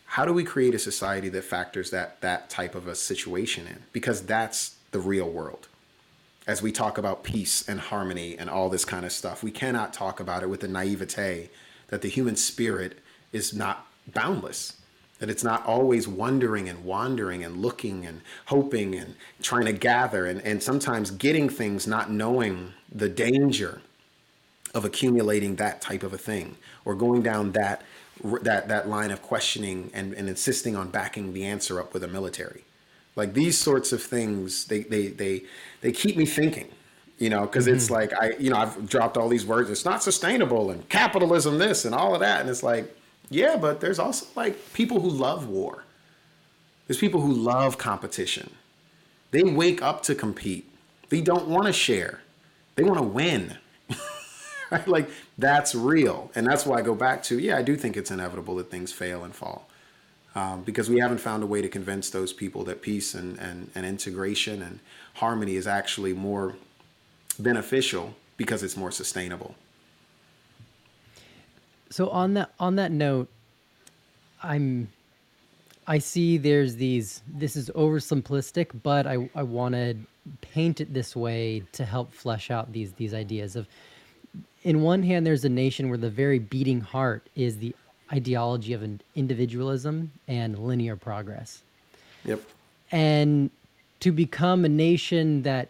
[0.07, 3.83] how do we create a society that factors that that type of a situation in?
[3.93, 5.67] Because that's the real world.
[6.47, 9.93] As we talk about peace and harmony and all this kind of stuff we cannot
[9.93, 11.49] talk about it with the naivete
[11.89, 12.99] that the human spirit
[13.31, 14.77] is not boundless
[15.19, 20.25] that it's not always wondering and wandering and looking and hoping and trying to gather
[20.25, 23.81] and, and sometimes getting things not knowing the danger
[24.73, 27.81] of accumulating that type of a thing or going down that
[28.41, 32.07] that that line of questioning and, and insisting on backing the answer up with a
[32.07, 32.63] military.
[33.15, 35.43] Like these sorts of things they they they,
[35.81, 36.69] they keep me thinking
[37.17, 37.75] you know because mm-hmm.
[37.75, 41.57] it's like i you know i've dropped all these words it's not sustainable and capitalism
[41.57, 42.95] this and all of that and it's like
[43.31, 45.83] yeah but there's also like people who love war.
[46.87, 48.49] There's people who love competition.
[49.31, 50.71] They wake up to compete.
[51.09, 52.21] They don't want to share.
[52.75, 53.57] They want to win
[54.85, 56.31] Like that's real.
[56.35, 58.91] And that's why I go back to, yeah, I do think it's inevitable that things
[58.91, 59.67] fail and fall.
[60.35, 63.71] Um, because we haven't found a way to convince those people that peace and, and,
[63.73, 64.79] and integration and
[65.15, 66.55] harmony is actually more
[67.39, 69.55] beneficial because it's more sustainable.
[71.89, 73.29] So on that on that note,
[74.43, 74.89] I'm
[75.87, 79.95] I see there's these this is oversimplistic, but I, I want to
[80.41, 83.67] paint it this way to help flesh out these these ideas of
[84.63, 87.75] in one hand, there's a nation where the very beating heart is the
[88.11, 91.61] ideology of an individualism and linear progress.
[92.25, 92.41] Yep.
[92.91, 93.49] And
[93.99, 95.69] to become a nation that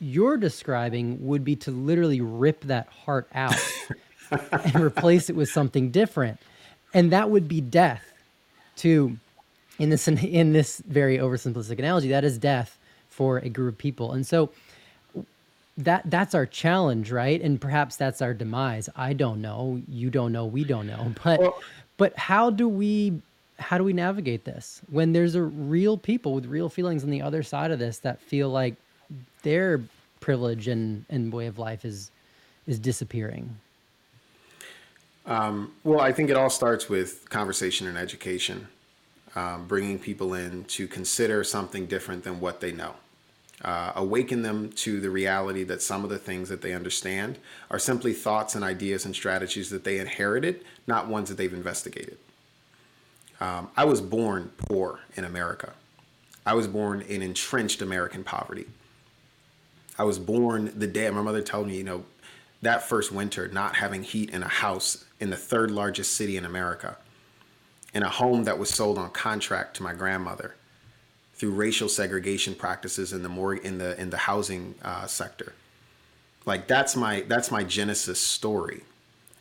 [0.00, 3.56] you're describing would be to literally rip that heart out
[4.30, 6.38] and replace it with something different.
[6.94, 8.12] And that would be death
[8.76, 9.16] to
[9.78, 14.12] in this in this very oversimplistic analogy, that is death for a group of people.
[14.12, 14.50] And so
[15.78, 17.40] that that's our challenge, right?
[17.40, 18.88] And perhaps that's our demise.
[18.96, 19.80] I don't know.
[19.88, 20.44] You don't know.
[20.44, 21.14] We don't know.
[21.24, 21.60] But well,
[21.96, 23.20] but how do we
[23.58, 27.22] how do we navigate this when there's a real people with real feelings on the
[27.22, 28.74] other side of this that feel like
[29.42, 29.80] their
[30.20, 32.10] privilege and, and way of life is
[32.66, 33.56] is disappearing?
[35.26, 38.66] Um, well, I think it all starts with conversation and education,
[39.36, 42.94] um, bringing people in to consider something different than what they know
[43.64, 47.38] uh, awaken them to the reality that some of the things that they understand
[47.70, 52.18] are simply thoughts and ideas and strategies that they inherited, not ones that they've investigated.
[53.40, 55.72] Um, I was born poor in America.
[56.46, 58.66] I was born in entrenched American poverty.
[59.98, 62.04] I was born the day my mother told me, you know,
[62.62, 66.44] that first winter, not having heat in a house in the third largest city in
[66.44, 66.96] America,
[67.92, 70.54] in a home that was sold on contract to my grandmother
[71.38, 75.54] through racial segregation practices in the more in the in the housing uh, sector.
[76.44, 78.82] Like that's my that's my genesis story,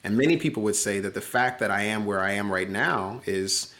[0.03, 2.69] and many people would say that the fact that I am where I am right
[2.69, 3.73] now is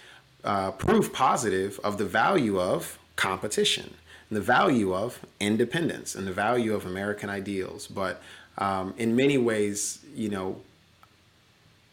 [0.44, 3.94] uh, proof positive of the value of competition,
[4.32, 7.88] the value of independence, and the value of American ideals.
[7.88, 8.22] But
[8.58, 10.62] um, in many ways, you know,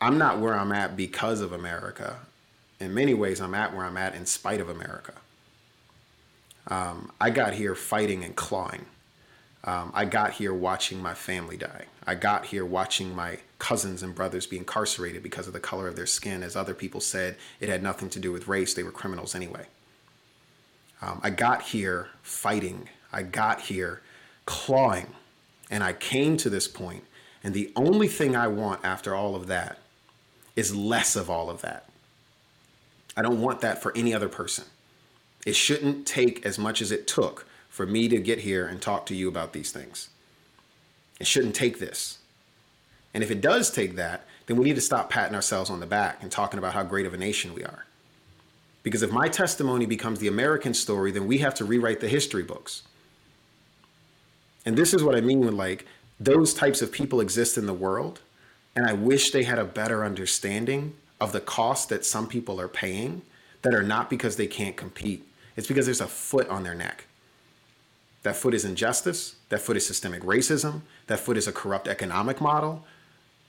[0.01, 2.17] I'm not where I'm at because of America.
[2.81, 5.15] In many ways, I'm at where I'm at in spite of America.
[6.69, 8.87] Um, I got here fighting and clawing.
[9.65, 11.87] Um, I got here watching my family die.
[12.07, 15.97] I got here watching my cousins and brothers be incarcerated because of the color of
[15.97, 16.43] their skin.
[16.43, 19.67] As other people said, it had nothing to do with race, they were criminals anyway.
[21.01, 22.89] Um, I got here fighting.
[23.13, 24.03] I got here
[24.47, 25.09] clawing.
[25.71, 27.05] And I came to this point,
[27.43, 29.79] and the only thing I want after all of that
[30.57, 31.89] is less of all of that.
[33.17, 34.65] I don't want that for any other person.
[35.45, 39.07] It shouldn't take as much as it took for me to get here and talk
[39.07, 40.09] to you about these things.
[41.21, 42.19] It shouldn't take this.
[43.13, 45.87] And if it does take that, then we need to stop patting ourselves on the
[45.87, 47.87] back and talking about how great of a nation we are.
[48.83, 52.43] Because if my testimony becomes the American story, then we have to rewrite the history
[52.43, 52.83] books.
[54.67, 55.87] And this is what I mean with like
[56.21, 58.21] those types of people exist in the world.
[58.77, 62.69] And I wish they had a better understanding of the cost that some people are
[62.69, 63.23] paying
[63.63, 65.27] that are not because they can't compete.
[65.57, 67.07] It's because there's a foot on their neck.
[68.23, 69.37] That foot is injustice.
[69.51, 70.81] That foot is systemic racism.
[71.07, 72.85] That foot is a corrupt economic model.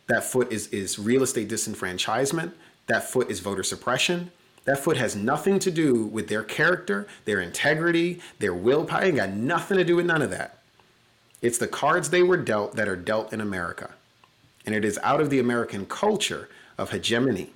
[0.07, 2.51] That foot is, is real estate disenfranchisement.
[2.87, 4.31] That foot is voter suppression.
[4.65, 9.03] That foot has nothing to do with their character, their integrity, their willpower.
[9.03, 10.59] It ain't got nothing to do with none of that.
[11.41, 13.91] It's the cards they were dealt that are dealt in America.
[14.65, 17.51] And it is out of the American culture of hegemony,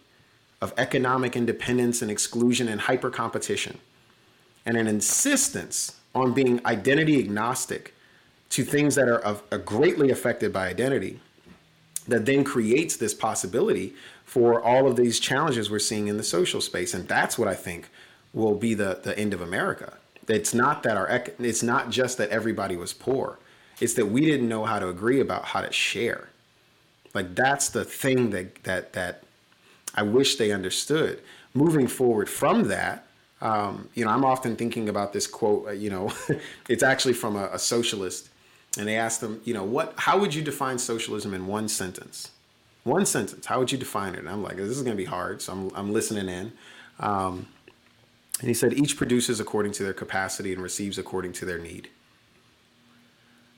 [0.61, 3.79] of economic independence and exclusion and hyper competition,
[4.69, 7.95] and an insistence on being identity agnostic
[8.51, 11.19] to things that are, of, are greatly affected by identity
[12.07, 16.61] that then creates this possibility for all of these challenges we're seeing in the social
[16.61, 16.93] space.
[16.93, 17.89] And that's what i think
[18.31, 19.93] will be the, the end of america.
[20.27, 23.39] It's not that our it's not just that everybody was poor.
[23.81, 26.29] It's that we didn't know how to agree about how to share.
[27.15, 29.23] Like that's the thing that that that
[29.95, 31.21] i wish they understood.
[31.55, 33.07] Moving forward from that
[33.41, 35.67] um, you know, I'm often thinking about this quote.
[35.67, 36.11] Uh, you know,
[36.69, 38.29] it's actually from a, a, socialist,
[38.77, 39.93] and they asked them, you know, what?
[39.97, 42.31] How would you define socialism in one sentence?
[42.83, 43.45] One sentence.
[43.45, 44.19] How would you define it?
[44.19, 46.51] And I'm like, this is going to be hard, so I'm I'm listening in.
[46.99, 47.47] Um,
[48.39, 51.89] and he said, each produces according to their capacity and receives according to their need.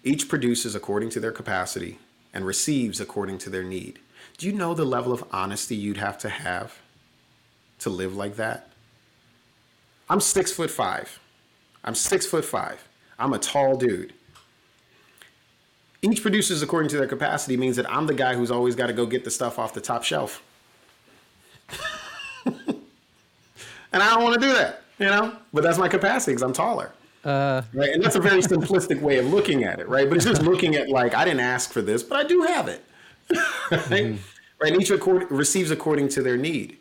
[0.03, 1.99] Each produces according to their capacity
[2.33, 3.99] and receives according to their need.
[4.37, 6.79] Do you know the level of honesty you'd have to have
[7.79, 8.70] to live like that?
[10.11, 11.21] I'm six foot five.
[11.85, 12.85] I'm six foot five.
[13.17, 14.11] I'm a tall dude.
[16.01, 18.93] Each produces according to their capacity means that I'm the guy who's always got to
[18.93, 20.43] go get the stuff off the top shelf.
[22.45, 22.83] and
[23.93, 25.37] I don't want to do that, you know?
[25.53, 26.91] But that's my capacity because I'm taller.
[27.23, 27.91] Uh, right?
[27.91, 30.09] And that's a very simplistic way of looking at it, right?
[30.09, 32.67] But it's just looking at like, I didn't ask for this, but I do have
[32.67, 32.83] it.
[33.29, 33.39] right?
[33.71, 34.17] Mm-hmm.
[34.61, 34.75] right?
[34.75, 36.80] Each accord- receives according to their need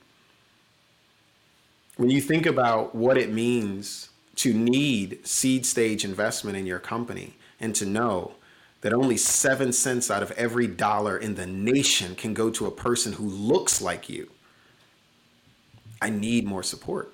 [2.00, 7.34] when you think about what it means to need seed stage investment in your company
[7.60, 8.32] and to know
[8.80, 12.70] that only seven cents out of every dollar in the nation can go to a
[12.70, 14.30] person who looks like you,
[16.00, 17.12] I need more support.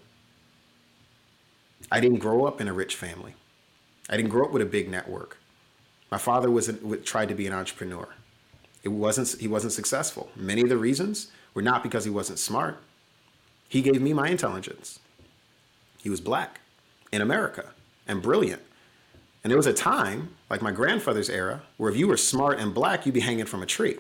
[1.91, 3.35] I didn't grow up in a rich family.
[4.09, 5.39] I didn't grow up with a big network.
[6.13, 8.07] My father was a, tried to be an entrepreneur.
[8.85, 10.31] It wasn't he wasn't successful.
[10.37, 12.81] Many of the reasons were not because he wasn't smart.
[13.69, 15.01] He gave me my intelligence.
[15.99, 16.61] He was black
[17.13, 17.71] in America
[18.07, 18.63] and brilliant.
[19.43, 22.75] And there was a time, like my grandfather's era, where if you were smart and
[22.75, 23.97] black, you'd be hanging from a tree.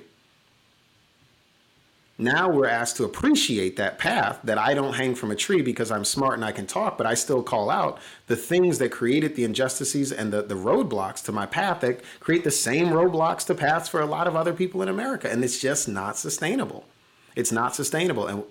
[2.19, 5.91] Now we're asked to appreciate that path that I don't hang from a tree because
[5.91, 9.37] I'm smart and I can talk, but I still call out the things that created
[9.37, 13.55] the injustices and the, the roadblocks to my path that create the same roadblocks to
[13.55, 15.31] paths for a lot of other people in America.
[15.31, 16.87] And it's just not sustainable.
[17.35, 18.27] It's not sustainable.
[18.27, 18.45] And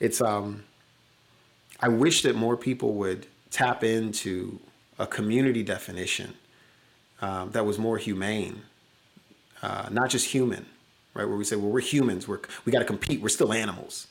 [0.00, 0.64] it's um
[1.80, 4.58] I wish that more people would tap into
[4.98, 6.34] a community definition
[7.20, 8.62] um, that was more humane,
[9.62, 10.66] uh, not just human,
[11.14, 11.26] right?
[11.26, 14.06] Where we say, well, we're humans, we're, we got to compete, we're still animals.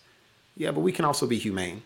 [0.56, 1.84] Yeah, but we can also be humane.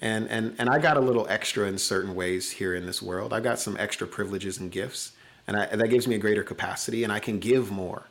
[0.00, 3.32] And, and, and I got a little extra in certain ways here in this world.
[3.32, 5.12] I got some extra privileges and gifts,
[5.46, 8.04] and, I, and that gives me a greater capacity, and I can give more.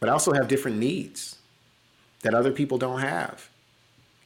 [0.00, 1.36] But I also have different needs
[2.22, 3.49] that other people don't have.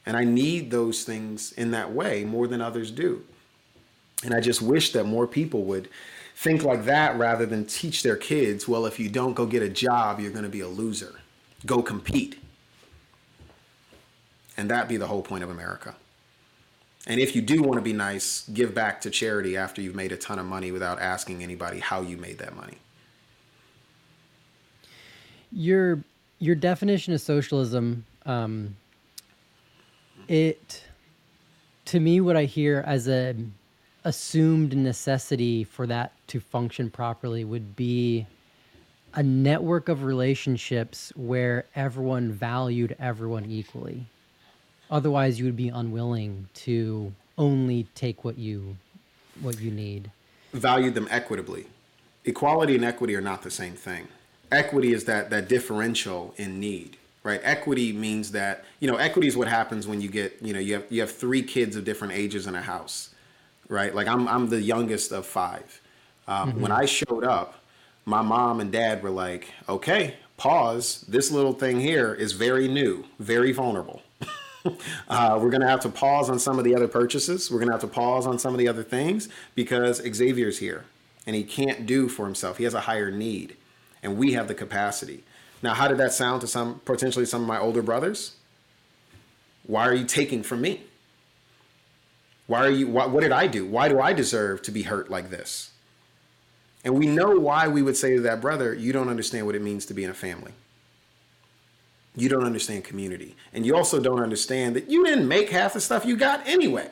[0.05, 3.23] And I need those things in that way more than others do.
[4.23, 5.89] And I just wish that more people would
[6.35, 9.69] think like that rather than teach their kids, well, if you don't go get a
[9.69, 11.15] job, you're going to be a loser.
[11.65, 12.39] Go compete.
[14.57, 15.95] And that be the whole point of America.
[17.07, 20.11] And if you do want to be nice, give back to charity after you've made
[20.11, 22.77] a ton of money without asking anybody how you made that money.
[25.51, 25.99] Your
[26.39, 28.75] your definition of socialism, um,
[30.27, 30.83] it
[31.85, 33.35] to me, what I hear as a
[34.03, 38.25] assumed necessity for that to function properly would be
[39.13, 44.05] a network of relationships where everyone valued everyone equally.
[44.91, 48.75] Otherwise, you would be unwilling to only take what you
[49.41, 50.11] what you need.
[50.53, 51.67] Value them equitably.
[52.23, 54.07] Equality and equity are not the same thing.
[54.51, 57.41] Equity is that that differential in need, right?
[57.43, 60.75] Equity means that you know equity is what happens when you get you know you
[60.75, 63.09] have you have three kids of different ages in a house,
[63.67, 63.93] right?
[63.93, 65.81] Like I'm I'm the youngest of five.
[66.27, 66.61] Um, mm-hmm.
[66.61, 67.55] When I showed up,
[68.05, 71.03] my mom and dad were like, "Okay, pause.
[71.07, 74.03] This little thing here is very new, very vulnerable."
[75.09, 77.51] uh, we're going to have to pause on some of the other purchases.
[77.51, 80.85] We're going to have to pause on some of the other things because Xavier's here
[81.27, 82.57] and he can't do for himself.
[82.57, 83.55] He has a higher need,
[84.03, 85.23] and we have the capacity.
[85.61, 88.35] Now, how did that sound to some potentially some of my older brothers?
[89.65, 90.83] Why are you taking from me?
[92.47, 92.87] Why are you?
[92.87, 93.65] Why, what did I do?
[93.65, 95.71] Why do I deserve to be hurt like this?
[96.83, 99.61] And we know why we would say to that brother, "You don't understand what it
[99.61, 100.53] means to be in a family."
[102.15, 103.35] you don't understand community.
[103.53, 106.89] And you also don't understand that you didn't make half the stuff you got anyway.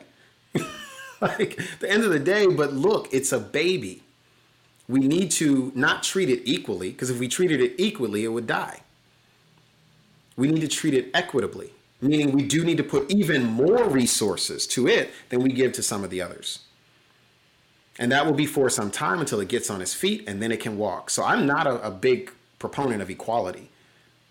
[1.20, 4.02] like, the end of the day, but look, it's a baby.
[4.88, 8.46] We need to not treat it equally, because if we treated it equally, it would
[8.46, 8.80] die.
[10.36, 14.66] We need to treat it equitably, meaning we do need to put even more resources
[14.68, 16.60] to it than we give to some of the others.
[17.98, 20.50] And that will be for some time until it gets on its feet and then
[20.50, 21.10] it can walk.
[21.10, 23.70] So I'm not a, a big proponent of equality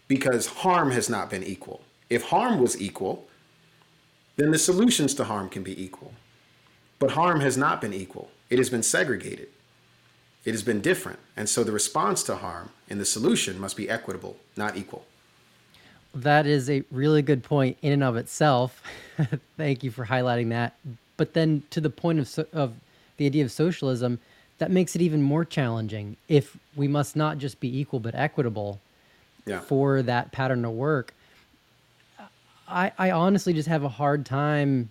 [0.07, 1.81] because harm has not been equal.
[2.09, 3.25] If harm was equal,
[4.35, 6.13] then the solutions to harm can be equal.
[6.99, 9.49] But harm has not been equal, it has been segregated,
[10.45, 11.19] it has been different.
[11.35, 15.05] And so the response to harm and the solution must be equitable, not equal.
[16.13, 18.81] That is a really good point in and of itself.
[19.57, 20.75] Thank you for highlighting that.
[21.17, 22.75] But then to the point of, so, of
[23.17, 24.19] the idea of socialism,
[24.59, 26.17] that makes it even more challenging.
[26.27, 28.79] If we must not just be equal but equitable,
[29.45, 29.59] yeah.
[29.61, 31.13] for that pattern to work.
[32.67, 34.89] I, I honestly just have a hard time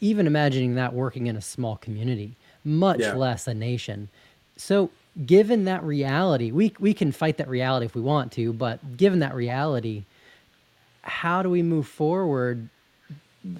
[0.00, 3.14] even imagining that working in a small community, much yeah.
[3.14, 4.08] less a nation.
[4.56, 4.90] So,
[5.26, 9.20] given that reality, we, we can fight that reality if we want to, but given
[9.20, 10.04] that reality,
[11.02, 12.68] how do we move forward?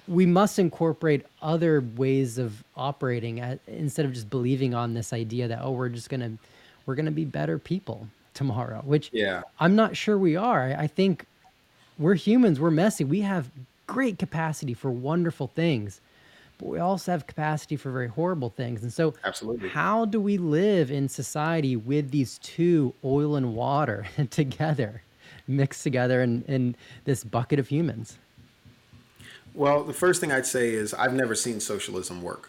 [0.09, 5.47] We must incorporate other ways of operating at, instead of just believing on this idea
[5.49, 6.39] that, oh, we're just going to
[6.87, 9.43] we're going to be better people tomorrow, which yeah.
[9.61, 10.75] I'm not sure we are.
[10.79, 11.25] I think
[11.99, 13.05] we're humans, we're messy.
[13.05, 13.51] We have
[13.87, 16.01] great capacity for wonderful things,
[16.65, 18.83] but we also have capacity for very horrible things.
[18.83, 24.07] And so, absolutely, how do we live in society with these two, oil and water,
[24.31, 25.03] together,
[25.47, 26.75] mixed together in, in
[27.05, 28.17] this bucket of humans?
[29.53, 32.49] Well, the first thing I'd say is I've never seen socialism work.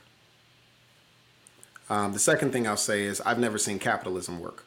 [1.89, 4.65] Um, the second thing I'll say is I've never seen capitalism work.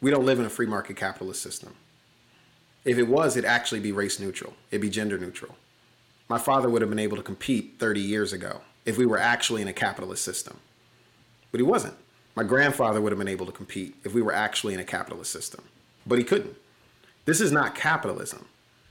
[0.00, 1.74] We don't live in a free market capitalist system.
[2.84, 5.56] If it was, it'd actually be race neutral, it'd be gender neutral.
[6.28, 9.62] My father would have been able to compete 30 years ago if we were actually
[9.62, 10.58] in a capitalist system.
[11.52, 11.94] But he wasn't.
[12.34, 15.30] My grandfather would have been able to compete if we were actually in a capitalist
[15.30, 15.64] system.
[16.06, 16.56] But he couldn't.
[17.24, 18.46] This is not capitalism.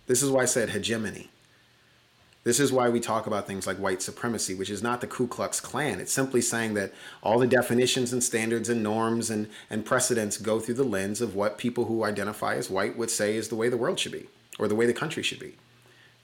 [0.08, 1.30] This is why I said hegemony.
[2.44, 5.28] This is why we talk about things like white supremacy, which is not the Ku
[5.28, 6.00] Klux Klan.
[6.00, 10.60] It's simply saying that all the definitions and standards and norms and, and precedents go
[10.60, 13.68] through the lens of what people who identify as white would say is the way
[13.68, 14.28] the world should be
[14.60, 15.56] or the way the country should be.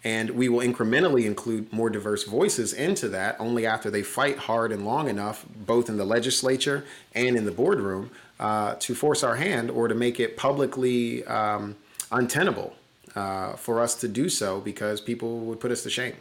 [0.03, 4.71] And we will incrementally include more diverse voices into that only after they fight hard
[4.71, 6.83] and long enough, both in the legislature
[7.13, 11.75] and in the boardroom, uh, to force our hand or to make it publicly um,
[12.11, 12.75] untenable
[13.15, 16.15] uh, for us to do so because people would put us to shame.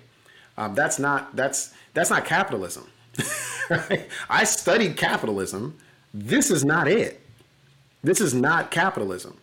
[0.58, 2.86] Um, that's not that's that's not capitalism.
[3.70, 4.08] right?
[4.28, 5.78] I studied capitalism.
[6.12, 7.20] This is not it.
[8.02, 9.36] This is not capitalism.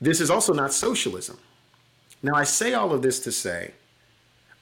[0.00, 1.38] This is also not socialism.
[2.24, 3.72] Now I say all of this to say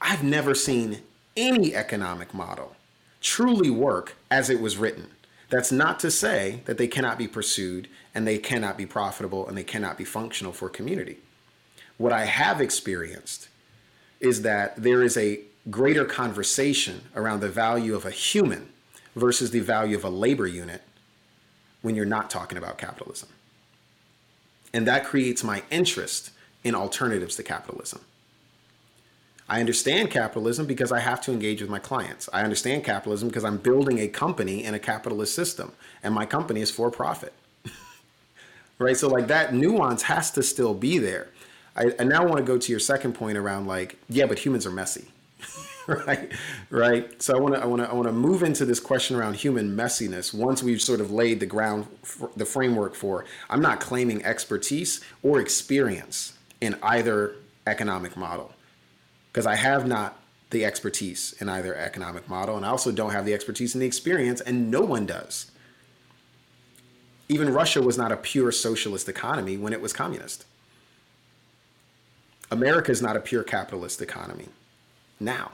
[0.01, 0.99] I've never seen
[1.37, 2.75] any economic model
[3.21, 5.07] truly work as it was written.
[5.49, 9.57] That's not to say that they cannot be pursued and they cannot be profitable and
[9.57, 11.19] they cannot be functional for community.
[11.97, 13.47] What I have experienced
[14.19, 15.39] is that there is a
[15.69, 18.73] greater conversation around the value of a human
[19.15, 20.81] versus the value of a labor unit
[21.81, 23.29] when you're not talking about capitalism.
[24.73, 26.31] And that creates my interest
[26.63, 28.01] in alternatives to capitalism.
[29.49, 32.29] I understand capitalism because I have to engage with my clients.
[32.31, 36.61] I understand capitalism because I'm building a company in a capitalist system, and my company
[36.61, 37.33] is for profit.
[38.79, 38.95] right?
[38.95, 41.27] So, like, that nuance has to still be there.
[41.75, 44.65] I, I now want to go to your second point around, like, yeah, but humans
[44.65, 45.07] are messy.
[45.87, 46.31] right
[46.69, 49.17] right so i want to i want to i want to move into this question
[49.17, 51.85] around human messiness once we've sort of laid the ground
[52.37, 57.35] the framework for i'm not claiming expertise or experience in either
[57.67, 58.51] economic model
[59.31, 63.25] because i have not the expertise in either economic model and i also don't have
[63.25, 65.51] the expertise and the experience and no one does.
[67.29, 70.45] Even russia was not a pure socialist economy when it was communist.
[72.51, 74.47] America is not a pure capitalist economy
[75.19, 75.51] now.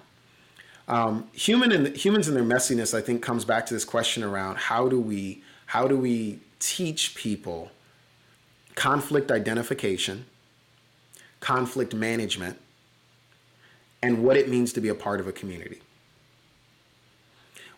[0.89, 4.57] Um, human and humans and their messiness, I think, comes back to this question around
[4.57, 7.69] how do we how do we teach people
[8.73, 10.25] conflict identification,
[11.39, 12.59] conflict management,
[14.01, 15.81] and what it means to be a part of a community.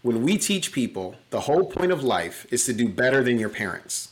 [0.02, 3.50] When we teach people the whole point of life is to do better than your
[3.50, 4.12] parents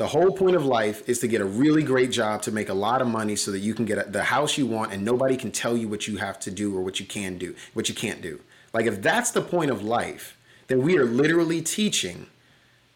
[0.00, 2.74] the whole point of life is to get a really great job to make a
[2.74, 5.52] lot of money so that you can get the house you want and nobody can
[5.52, 8.22] tell you what you have to do or what you can do, what you can't
[8.22, 8.40] do.
[8.72, 10.38] Like if that's the point of life,
[10.68, 12.28] then we are literally teaching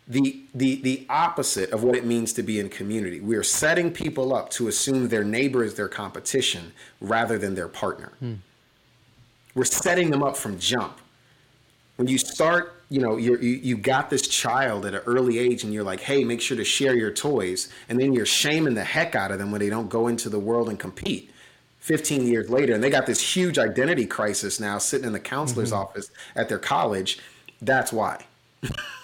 [0.06, 3.20] the the the opposite of what it means to be in community.
[3.20, 7.68] We are setting people up to assume their neighbor is their competition rather than their
[7.68, 8.12] partner.
[8.18, 8.34] Hmm.
[9.54, 10.98] We're setting them up from jump.
[11.96, 15.72] When you start you know you you got this child at an early age and
[15.72, 19.14] you're like hey make sure to share your toys and then you're shaming the heck
[19.14, 21.30] out of them when they don't go into the world and compete
[21.80, 25.72] 15 years later and they got this huge identity crisis now sitting in the counselor's
[25.72, 25.80] mm-hmm.
[25.80, 27.18] office at their college
[27.62, 28.24] that's why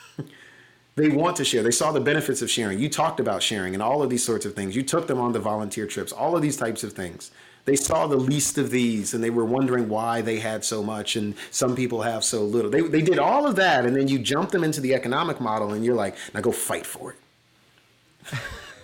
[1.00, 3.82] they want to share they saw the benefits of sharing you talked about sharing and
[3.82, 6.42] all of these sorts of things you took them on the volunteer trips all of
[6.42, 7.30] these types of things
[7.64, 11.16] they saw the least of these and they were wondering why they had so much
[11.16, 12.70] and some people have so little.
[12.70, 15.72] They, they did all of that and then you jump them into the economic model
[15.72, 17.14] and you're like, now go fight for
[18.32, 18.38] it.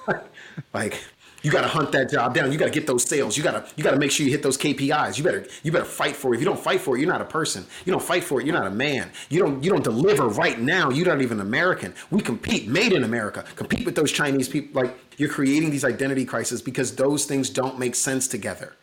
[0.75, 1.03] like
[1.47, 2.51] you got to hunt that job down.
[2.51, 3.37] You got to get those sales.
[3.37, 5.17] You got to you got to make sure you hit those KPIs.
[5.17, 6.39] You better you better fight for it.
[6.39, 7.65] If you don't fight for it, you're not a person.
[7.85, 9.13] You don't fight for it, you're not a man.
[9.29, 10.91] You don't you don't deliver right now.
[10.91, 11.95] You're not even American.
[12.11, 13.45] We compete, made in America.
[13.55, 14.83] Compete with those Chinese people.
[14.83, 18.75] Like you're creating these identity crises because those things don't make sense together.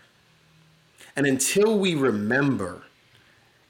[1.17, 2.83] And until we remember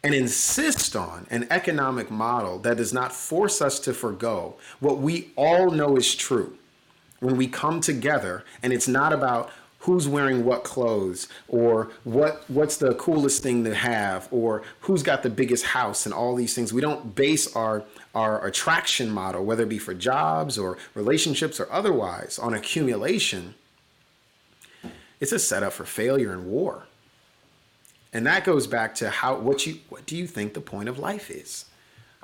[0.04, 5.32] and insist on an economic model that does not force us to forego what we
[5.36, 6.60] all know is true
[7.24, 9.50] when we come together and it's not about
[9.80, 15.24] who's wearing what clothes or what what's the coolest thing to have or who's got
[15.24, 16.74] the biggest house and all these things.
[16.74, 21.72] We don't base our our attraction model whether it be for jobs or relationships or
[21.72, 23.56] otherwise on accumulation.
[25.20, 26.88] It's a setup for failure and war.
[28.12, 31.00] And that goes back to how what you what do you think the point of
[31.00, 31.66] life is?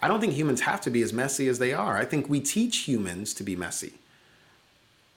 [0.01, 1.97] I don't think humans have to be as messy as they are.
[1.97, 3.93] I think we teach humans to be messy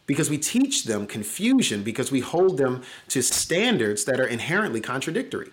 [0.07, 5.51] because we teach them confusion because we hold them to standards that are inherently contradictory.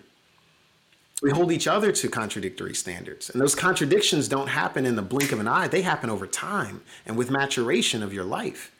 [1.22, 3.30] We hold each other to contradictory standards.
[3.30, 6.82] And those contradictions don't happen in the blink of an eye, they happen over time
[7.06, 8.72] and with maturation of your life.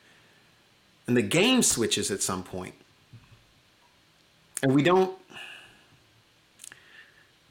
[1.07, 2.75] And the game switches at some point.
[4.63, 5.17] And we don't,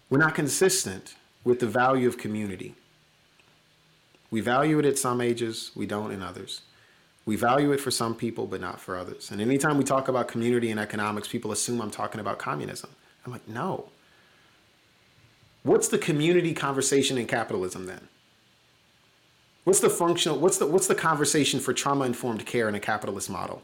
[0.10, 2.76] we're not consistent with the value of community.
[4.32, 6.62] We value it at some ages, we don't in others.
[7.30, 9.30] We value it for some people, but not for others.
[9.30, 12.90] And anytime we talk about community and economics, people assume I'm talking about communism.
[13.24, 13.90] I'm like, no.
[15.62, 18.08] What's the community conversation in capitalism then?
[19.64, 23.30] What's the functional, what's the, what's the conversation for trauma informed care in a capitalist
[23.30, 23.62] model?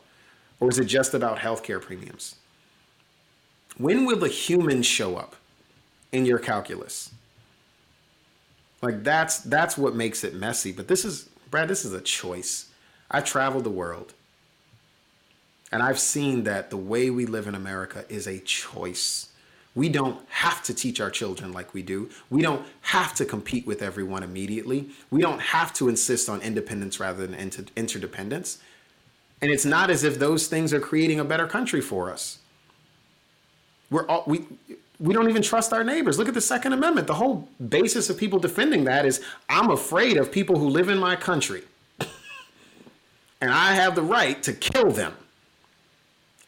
[0.59, 2.35] Or is it just about healthcare premiums?
[3.79, 5.35] When will the humans show up
[6.11, 7.09] in your calculus?
[8.83, 10.71] Like that's that's what makes it messy.
[10.71, 12.67] But this is Brad, this is a choice.
[13.09, 14.13] I've traveled the world
[15.71, 19.29] and I've seen that the way we live in America is a choice.
[19.73, 22.09] We don't have to teach our children like we do.
[22.29, 24.87] We don't have to compete with everyone immediately.
[25.11, 28.59] We don't have to insist on independence rather than inter- interdependence.
[29.41, 32.39] And it's not as if those things are creating a better country for us.
[33.91, 34.45] We're all, we,
[34.99, 36.17] we don't even trust our neighbors.
[36.17, 37.07] Look at the Second Amendment.
[37.07, 40.97] The whole basis of people defending that is I'm afraid of people who live in
[40.97, 41.63] my country.
[43.41, 45.13] And I have the right to kill them.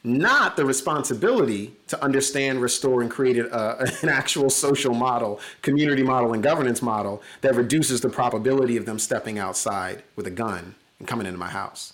[0.04, 6.34] Not the responsibility to understand, restore, and create a, an actual social model, community model,
[6.34, 11.08] and governance model that reduces the probability of them stepping outside with a gun and
[11.08, 11.94] coming into my house.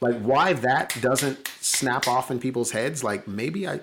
[0.00, 3.02] Like, why that doesn't snap off in people's heads?
[3.02, 3.80] Like, maybe I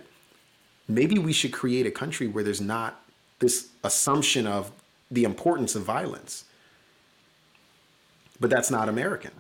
[0.88, 3.02] maybe we should create a country where there's not
[3.40, 4.72] this assumption of
[5.12, 6.46] the importance of violence.
[8.40, 9.32] But that's not American.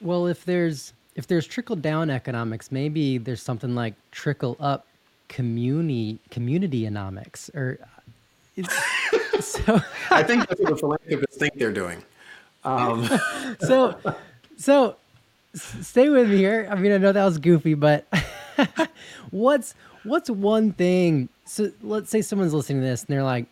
[0.00, 4.86] Well, if there's if there's trickle down economics, maybe there's something like trickle up
[5.28, 7.78] community community economics or
[9.40, 9.80] so
[10.10, 12.02] I think that's what the philanthropists think they're doing.
[12.64, 13.08] Um.
[13.60, 13.98] so
[14.56, 14.96] so
[15.54, 16.68] stay with me here.
[16.70, 18.06] I mean, I know that was goofy, but
[19.30, 19.74] what's
[20.04, 21.28] what's one thing?
[21.44, 23.46] So let's say someone's listening to this and they're like,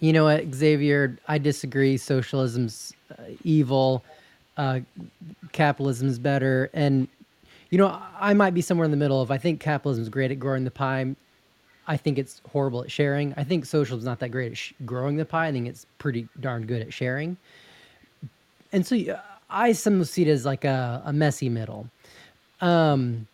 [0.00, 1.96] you know what, Xavier, I disagree.
[1.96, 4.04] Socialism's uh, evil.
[4.58, 4.80] Uh,
[5.56, 6.68] is better.
[6.74, 7.06] And,
[7.70, 10.32] you know, I might be somewhere in the middle of I think capitalism is great
[10.32, 11.14] at growing the pie.
[11.86, 13.32] I think it's horrible at sharing.
[13.36, 15.46] I think socialism's not that great at sh- growing the pie.
[15.46, 17.36] I think it's pretty darn good at sharing.
[18.72, 18.96] And so
[19.48, 21.88] I sometimes see it as like a, a messy middle.
[22.60, 23.26] Um,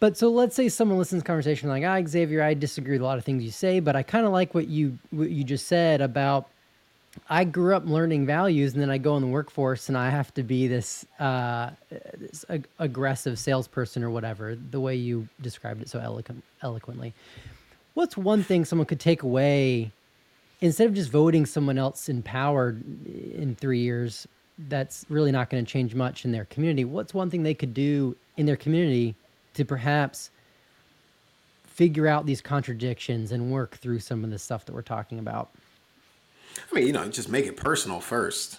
[0.00, 3.02] but so let's say someone listens to the conversation like, ah, Xavier, I disagree with
[3.02, 5.44] a lot of things you say, but I kind of like what you what you
[5.44, 6.48] just said about
[7.28, 10.34] I grew up learning values, and then I go in the workforce, and I have
[10.34, 11.70] to be this, uh,
[12.18, 14.56] this ag- aggressive salesperson or whatever.
[14.56, 17.14] The way you described it so eloquent, eloquently.
[17.94, 19.92] What's one thing someone could take away
[20.60, 24.26] instead of just voting someone else in power in three years?
[24.68, 26.84] That's really not going to change much in their community.
[26.84, 29.14] What's one thing they could do in their community
[29.54, 30.30] to perhaps
[31.64, 35.50] figure out these contradictions and work through some of the stuff that we're talking about?
[36.70, 38.58] I mean, you know, just make it personal first,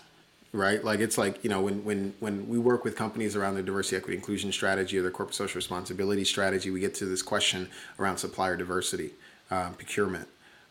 [0.52, 0.84] right?
[0.84, 3.98] Like it's like you know when when when we work with companies around their diversity,
[3.98, 7.70] equity, inclusion strategy or their corporate social responsibility strategy, we get to this question
[8.00, 9.12] around supplier diversity,
[9.52, 10.28] uh, procurement,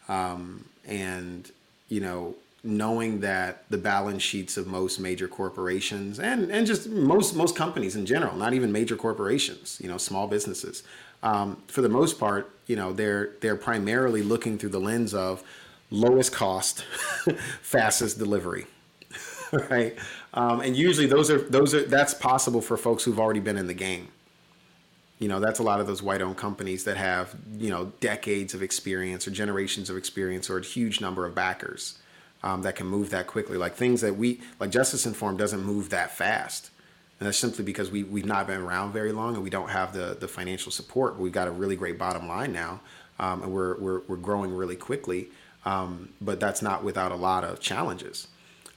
[0.08, 1.50] um, and
[1.88, 2.34] you know
[2.66, 7.94] knowing that the balance sheets of most major corporations and, and just most most companies
[7.94, 10.82] in general, not even major corporations, you know, small businesses,
[11.22, 15.42] um, for the most part, you know, they're they're primarily looking through the lens of
[15.94, 16.82] lowest cost,
[17.62, 18.66] fastest delivery,
[19.70, 19.96] right?
[20.34, 23.66] Um, and usually those are those are that's possible for folks who've already been in
[23.66, 24.08] the game.
[25.20, 28.62] You know, that's a lot of those white-owned companies that have you know decades of
[28.62, 31.98] experience or generations of experience or a huge number of backers
[32.42, 33.56] um, that can move that quickly.
[33.56, 36.70] Like things that we like Justice Informed doesn't move that fast.
[37.18, 39.92] And that's simply because we, we've not been around very long and we don't have
[39.92, 41.18] the, the financial support.
[41.18, 42.80] We've got a really great bottom line now,
[43.20, 45.28] um, and we're, we're, we're growing really quickly.
[45.64, 48.28] Um, but that's not without a lot of challenges.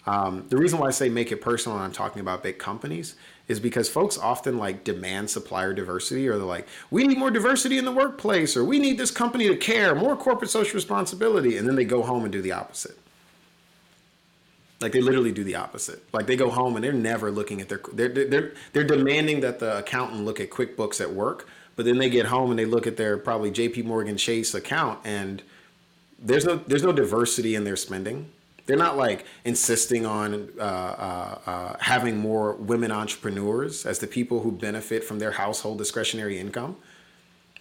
[0.06, 3.16] Um, the reason why I say make it personal when I'm talking about big companies
[3.50, 7.78] is because folks often like demand supplier diversity or they're like, we need more diversity
[7.78, 11.58] in the workplace or we need this company to care, more corporate social responsibility.
[11.58, 12.98] And then they go home and do the opposite.
[14.80, 16.04] Like they literally do the opposite.
[16.14, 19.60] Like they go home and they're never looking at their they're they're they're demanding that
[19.60, 22.86] the accountant look at QuickBooks at work, but then they get home and they look
[22.86, 25.42] at their probably JP Morgan Chase account and
[26.20, 28.32] there's no there's no diversity in their spending.
[28.66, 34.42] They're not like insisting on uh, uh, uh, having more women entrepreneurs as the people
[34.42, 36.76] who benefit from their household discretionary income.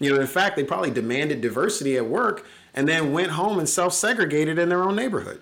[0.00, 2.44] You know, in fact, they probably demanded diversity at work
[2.74, 5.40] and then went home and self segregated in their own neighborhood.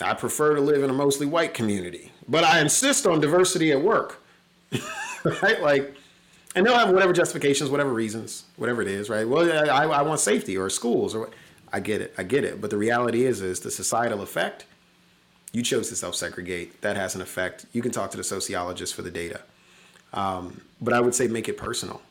[0.00, 3.80] I prefer to live in a mostly white community, but I insist on diversity at
[3.80, 4.20] work.
[5.24, 5.60] right?
[5.60, 5.94] Like,
[6.56, 9.28] and they'll have whatever justifications, whatever reasons, whatever it is, right?
[9.28, 11.30] Well, I, I want safety or schools or
[11.72, 12.14] I get it.
[12.18, 12.60] I get it.
[12.60, 14.66] But the reality is, is the societal effect,
[15.52, 16.80] you chose to self segregate.
[16.82, 17.66] That has an effect.
[17.72, 19.40] You can talk to the sociologist for the data.
[20.12, 22.02] Um, but I would say make it personal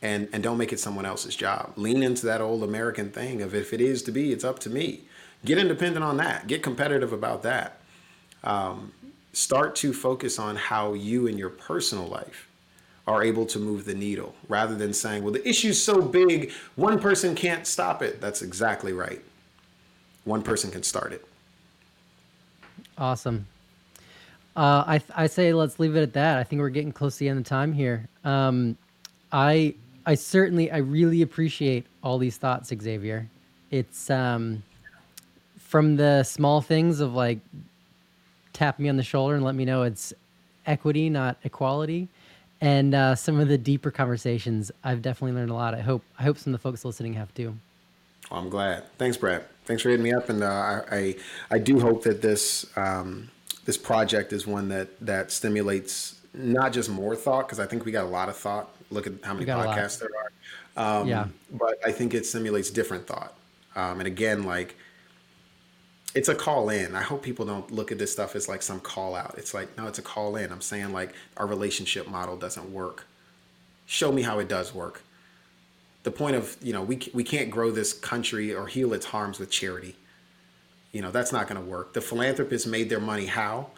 [0.00, 1.72] and, and don't make it someone else's job.
[1.76, 4.70] Lean into that old American thing of if it is to be, it's up to
[4.70, 5.02] me.
[5.44, 6.46] Get independent on that.
[6.46, 7.80] Get competitive about that.
[8.44, 8.92] Um,
[9.32, 12.48] start to focus on how you in your personal life
[13.06, 17.00] are able to move the needle rather than saying, well, the issue's so big, one
[17.00, 18.20] person can't stop it.
[18.20, 19.20] That's exactly right.
[20.24, 21.24] One person can start it.
[22.96, 23.46] Awesome.
[24.54, 26.38] Uh, I, I say let's leave it at that.
[26.38, 28.08] I think we're getting close to the end of time here.
[28.24, 28.76] Um,
[29.32, 29.74] I
[30.04, 33.28] I certainly I really appreciate all these thoughts, Xavier.
[33.70, 34.62] It's um,
[35.58, 37.38] from the small things of like
[38.52, 40.12] tap me on the shoulder and let me know it's
[40.66, 42.08] equity, not equality,
[42.62, 44.70] and uh, some of the deeper conversations.
[44.84, 45.74] I've definitely learned a lot.
[45.74, 47.54] I hope I hope some of the folks listening have too.
[48.30, 48.84] Well, I'm glad.
[48.96, 49.44] Thanks, Brad.
[49.66, 51.16] Thanks for hitting me up, and uh, I,
[51.50, 53.30] I, do hope that this um,
[53.64, 57.92] this project is one that that stimulates not just more thought because I think we
[57.92, 58.70] got a lot of thought.
[58.90, 61.00] Look at how many podcasts there are.
[61.00, 61.26] Um, yeah.
[61.52, 63.34] But I think it simulates different thought.
[63.74, 64.76] Um, and again, like
[66.14, 66.94] it's a call in.
[66.94, 69.34] I hope people don't look at this stuff as like some call out.
[69.38, 70.52] It's like no, it's a call in.
[70.52, 73.06] I'm saying like our relationship model doesn't work.
[73.86, 75.02] Show me how it does work.
[76.02, 79.38] The point of you know we we can't grow this country or heal its harms
[79.38, 79.96] with charity.
[80.92, 81.94] You know that's not going to work.
[81.94, 83.70] The philanthropists made their money how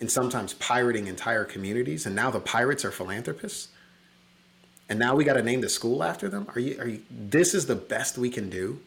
[0.00, 2.06] and sometimes pirating entire communities.
[2.06, 3.68] And now the pirates are philanthropists.
[4.88, 6.46] And now we got to name the school after them.
[6.54, 6.78] Are you?
[6.78, 7.02] Are you?
[7.10, 8.80] This is the best we can do.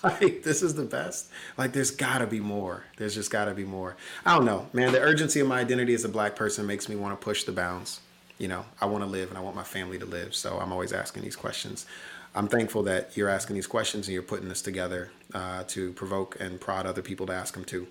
[0.04, 1.30] like this is the best.
[1.58, 2.84] Like there's got to be more.
[2.96, 3.96] There's just got to be more.
[4.24, 4.92] I don't know, man.
[4.92, 7.52] The urgency of my identity as a black person makes me want to push the
[7.52, 8.00] bounds.
[8.38, 10.34] You know, I want to live and I want my family to live.
[10.34, 11.86] So I'm always asking these questions.
[12.34, 16.36] I'm thankful that you're asking these questions and you're putting this together uh, to provoke
[16.40, 17.86] and prod other people to ask them too.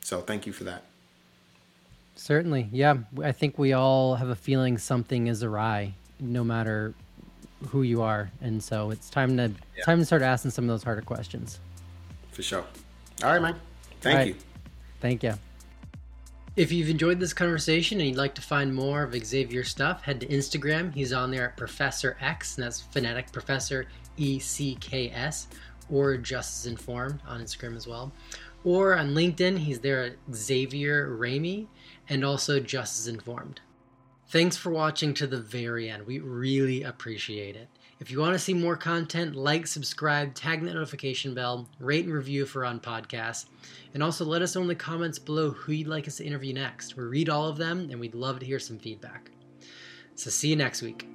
[0.00, 0.82] So thank you for that.
[2.16, 2.70] Certainly.
[2.72, 2.96] Yeah.
[3.22, 6.94] I think we all have a feeling something is awry, no matter
[7.68, 8.30] who you are.
[8.40, 9.84] And so it's time to yeah.
[9.84, 11.60] time to start asking some of those harder questions.
[12.32, 12.64] For sure.
[13.22, 13.56] All right, man.
[14.00, 14.26] Thank right.
[14.28, 14.34] you.
[15.00, 15.34] Thank you.
[16.56, 20.20] If you've enjoyed this conversation and you'd like to find more of Xavier's stuff, head
[20.20, 20.94] to Instagram.
[20.94, 23.86] He's on there at Professor X, and that's phonetic Professor
[24.16, 25.48] E C K S,
[25.90, 28.10] or Justice Informed on Instagram as well.
[28.64, 31.66] Or on LinkedIn, he's there at Xavier Ramey
[32.08, 33.60] and also Justice Informed.
[34.28, 36.04] Thanks for watching to the very end.
[36.04, 37.68] We really appreciate it.
[38.00, 42.12] If you want to see more content, like, subscribe, tag the notification bell, rate and
[42.12, 43.46] review for on podcasts,
[43.94, 46.52] and also let us know in the comments below who you'd like us to interview
[46.52, 46.96] next.
[46.96, 49.30] We read all of them and we'd love to hear some feedback.
[50.16, 51.06] So see you next week.